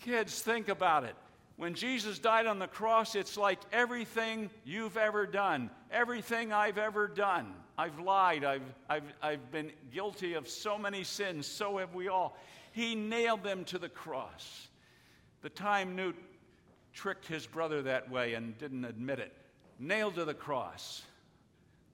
Kids, 0.00 0.42
think 0.42 0.68
about 0.68 1.04
it. 1.04 1.14
When 1.56 1.74
Jesus 1.74 2.18
died 2.18 2.46
on 2.46 2.58
the 2.58 2.66
cross, 2.66 3.14
it's 3.14 3.36
like 3.36 3.60
everything 3.72 4.50
you've 4.64 4.96
ever 4.96 5.24
done, 5.24 5.70
everything 5.92 6.52
I've 6.52 6.78
ever 6.78 7.06
done. 7.06 7.54
I've 7.78 8.00
lied, 8.00 8.44
I've, 8.44 8.74
I've, 8.88 9.04
I've 9.22 9.52
been 9.52 9.70
guilty 9.92 10.34
of 10.34 10.48
so 10.48 10.76
many 10.76 11.04
sins, 11.04 11.46
so 11.46 11.78
have 11.78 11.94
we 11.94 12.08
all. 12.08 12.36
He 12.72 12.96
nailed 12.96 13.44
them 13.44 13.64
to 13.66 13.78
the 13.78 13.88
cross. 13.88 14.68
The 15.42 15.48
time 15.50 15.94
Newt 15.94 16.16
tricked 16.92 17.26
his 17.26 17.46
brother 17.46 17.82
that 17.82 18.10
way 18.10 18.34
and 18.34 18.58
didn't 18.58 18.84
admit 18.84 19.20
it. 19.20 19.32
Nailed 19.78 20.16
to 20.16 20.24
the 20.24 20.34
cross. 20.34 21.02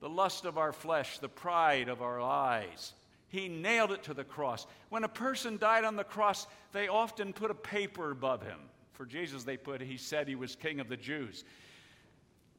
The 0.00 0.08
lust 0.08 0.44
of 0.44 0.58
our 0.58 0.72
flesh, 0.72 1.18
the 1.18 1.28
pride 1.28 1.88
of 1.88 2.02
our 2.02 2.20
eyes. 2.20 2.94
He 3.28 3.48
nailed 3.48 3.92
it 3.92 4.02
to 4.04 4.14
the 4.14 4.24
cross. 4.24 4.66
When 4.88 5.04
a 5.04 5.08
person 5.08 5.56
died 5.56 5.84
on 5.84 5.96
the 5.96 6.04
cross, 6.04 6.46
they 6.72 6.88
often 6.88 7.32
put 7.32 7.50
a 7.50 7.54
paper 7.54 8.10
above 8.10 8.42
him 8.42 8.58
for 9.00 9.06
Jesus, 9.06 9.44
they 9.44 9.56
put, 9.56 9.80
he 9.80 9.96
said 9.96 10.28
he 10.28 10.34
was 10.34 10.54
king 10.54 10.78
of 10.78 10.90
the 10.90 10.96
Jews. 10.98 11.44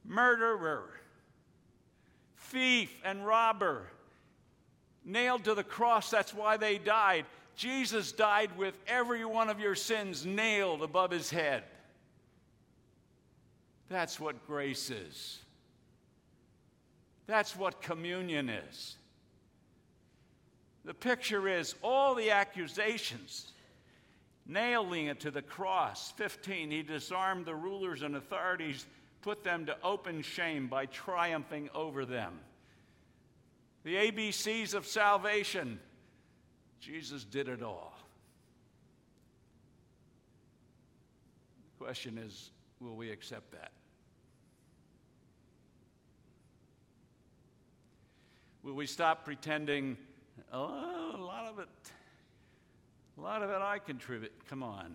Murderer, 0.04 0.90
thief, 2.36 2.92
and 3.04 3.24
robber. 3.24 3.86
Nailed 5.04 5.44
to 5.44 5.54
the 5.54 5.62
cross, 5.62 6.10
that's 6.10 6.34
why 6.34 6.56
they 6.56 6.78
died. 6.78 7.26
Jesus 7.54 8.10
died 8.10 8.58
with 8.58 8.74
every 8.88 9.24
one 9.24 9.48
of 9.48 9.60
your 9.60 9.76
sins 9.76 10.26
nailed 10.26 10.82
above 10.82 11.12
his 11.12 11.30
head. 11.30 11.62
That's 13.88 14.18
what 14.18 14.44
grace 14.44 14.90
is. 14.90 15.41
That's 17.26 17.56
what 17.56 17.82
communion 17.82 18.48
is. 18.48 18.96
The 20.84 20.94
picture 20.94 21.48
is 21.48 21.74
all 21.82 22.14
the 22.14 22.30
accusations 22.30 23.52
nailing 24.46 25.06
it 25.06 25.20
to 25.20 25.30
the 25.30 25.42
cross. 25.42 26.12
15, 26.16 26.70
he 26.70 26.82
disarmed 26.82 27.46
the 27.46 27.54
rulers 27.54 28.02
and 28.02 28.16
authorities, 28.16 28.86
put 29.22 29.44
them 29.44 29.66
to 29.66 29.76
open 29.82 30.22
shame 30.22 30.66
by 30.66 30.86
triumphing 30.86 31.70
over 31.74 32.04
them. 32.04 32.40
The 33.84 33.94
ABCs 33.94 34.74
of 34.74 34.86
salvation, 34.86 35.78
Jesus 36.80 37.24
did 37.24 37.48
it 37.48 37.62
all. 37.62 37.96
The 41.78 41.84
question 41.84 42.18
is 42.18 42.50
will 42.80 42.96
we 42.96 43.10
accept 43.10 43.52
that? 43.52 43.70
Will 48.62 48.74
we 48.74 48.86
stop 48.86 49.24
pretending, 49.24 49.96
oh, 50.52 51.14
a 51.14 51.20
lot 51.20 51.46
of 51.46 51.58
it 51.58 51.68
a 53.18 53.20
lot 53.20 53.42
of 53.42 53.50
it 53.50 53.60
I 53.60 53.78
contribute. 53.78 54.32
Come 54.48 54.62
on. 54.62 54.94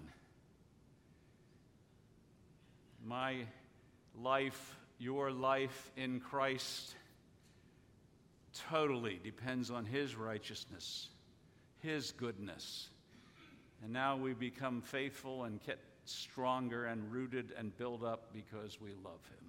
My 3.05 3.45
life, 4.19 4.75
your 4.97 5.31
life 5.31 5.91
in 5.95 6.19
Christ, 6.19 6.95
totally 8.69 9.19
depends 9.23 9.69
on 9.69 9.85
His 9.85 10.15
righteousness, 10.15 11.09
His 11.79 12.11
goodness. 12.11 12.89
And 13.83 13.93
now 13.93 14.17
we 14.17 14.33
become 14.33 14.81
faithful 14.81 15.43
and 15.43 15.63
get 15.63 15.77
stronger 16.05 16.85
and 16.85 17.11
rooted 17.11 17.53
and 17.57 17.77
built 17.77 18.03
up 18.03 18.33
because 18.33 18.81
we 18.81 18.89
love 19.03 19.21
Him. 19.29 19.46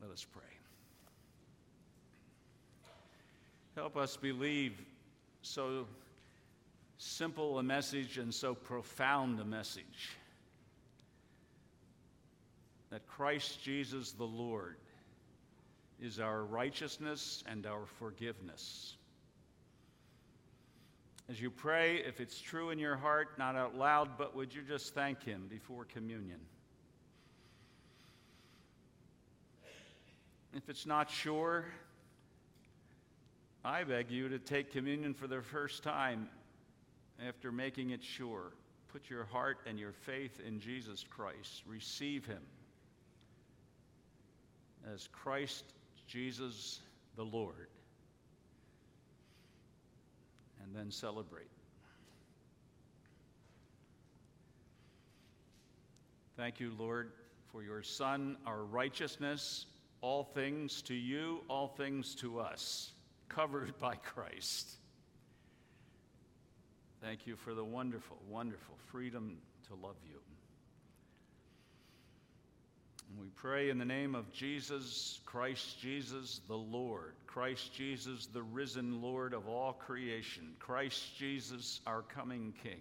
Let 0.00 0.10
us 0.10 0.26
pray. 0.32 0.42
Help 3.76 3.96
us 3.96 4.16
believe 4.16 4.80
so 5.42 5.86
simple 6.98 7.58
a 7.58 7.62
message 7.62 8.18
and 8.18 8.32
so 8.32 8.54
profound 8.54 9.40
a 9.40 9.44
message 9.44 10.16
that 12.90 13.06
Christ 13.06 13.62
Jesus 13.62 14.12
the 14.12 14.24
Lord 14.24 14.76
is 16.00 16.18
our 16.18 16.44
righteousness 16.44 17.44
and 17.46 17.66
our 17.66 17.86
forgiveness. 17.98 18.96
As 21.28 21.40
you 21.40 21.50
pray, 21.50 22.02
if 22.04 22.20
it's 22.20 22.40
true 22.40 22.70
in 22.70 22.78
your 22.78 22.96
heart, 22.96 23.38
not 23.38 23.54
out 23.54 23.76
loud, 23.76 24.18
but 24.18 24.34
would 24.34 24.52
you 24.52 24.62
just 24.62 24.94
thank 24.94 25.22
Him 25.22 25.46
before 25.48 25.84
communion? 25.84 26.40
If 30.54 30.68
it's 30.68 30.86
not 30.86 31.10
sure, 31.10 31.66
I 33.64 33.84
beg 33.84 34.10
you 34.10 34.28
to 34.28 34.38
take 34.38 34.72
communion 34.72 35.14
for 35.14 35.26
the 35.26 35.42
first 35.42 35.82
time 35.82 36.28
after 37.26 37.52
making 37.52 37.90
it 37.90 38.02
sure. 38.02 38.52
Put 38.88 39.08
your 39.08 39.24
heart 39.24 39.58
and 39.66 39.78
your 39.78 39.92
faith 39.92 40.40
in 40.44 40.58
Jesus 40.58 41.04
Christ. 41.08 41.62
Receive 41.66 42.26
him 42.26 42.42
as 44.92 45.08
Christ 45.12 45.64
Jesus 46.08 46.80
the 47.16 47.24
Lord. 47.24 47.68
And 50.64 50.74
then 50.74 50.90
celebrate. 50.90 51.50
Thank 56.36 56.58
you, 56.58 56.72
Lord, 56.78 57.12
for 57.52 57.62
your 57.62 57.82
Son, 57.82 58.36
our 58.46 58.64
righteousness, 58.64 59.66
all 60.00 60.24
things 60.24 60.82
to 60.82 60.94
you, 60.94 61.40
all 61.48 61.68
things 61.68 62.14
to 62.16 62.40
us 62.40 62.92
covered 63.28 63.78
by 63.78 63.96
Christ. 63.96 64.68
Thank 67.02 67.26
you 67.26 67.36
for 67.36 67.54
the 67.54 67.64
wonderful, 67.64 68.18
wonderful 68.28 68.74
freedom 68.90 69.38
to 69.68 69.74
love 69.74 69.96
you. 70.06 70.18
And 73.10 73.20
We 73.20 73.28
pray 73.36 73.70
in 73.70 73.78
the 73.78 73.84
name 73.84 74.14
of 74.14 74.32
Jesus, 74.32 75.20
Christ 75.24 75.80
Jesus 75.80 76.40
the 76.46 76.56
Lord, 76.56 77.14
Christ 77.26 77.72
Jesus 77.72 78.26
the 78.26 78.42
risen 78.42 79.00
Lord 79.00 79.32
of 79.32 79.48
all 79.48 79.72
creation, 79.72 80.54
Christ 80.58 81.16
Jesus 81.16 81.80
our 81.86 82.02
coming 82.02 82.52
King. 82.62 82.80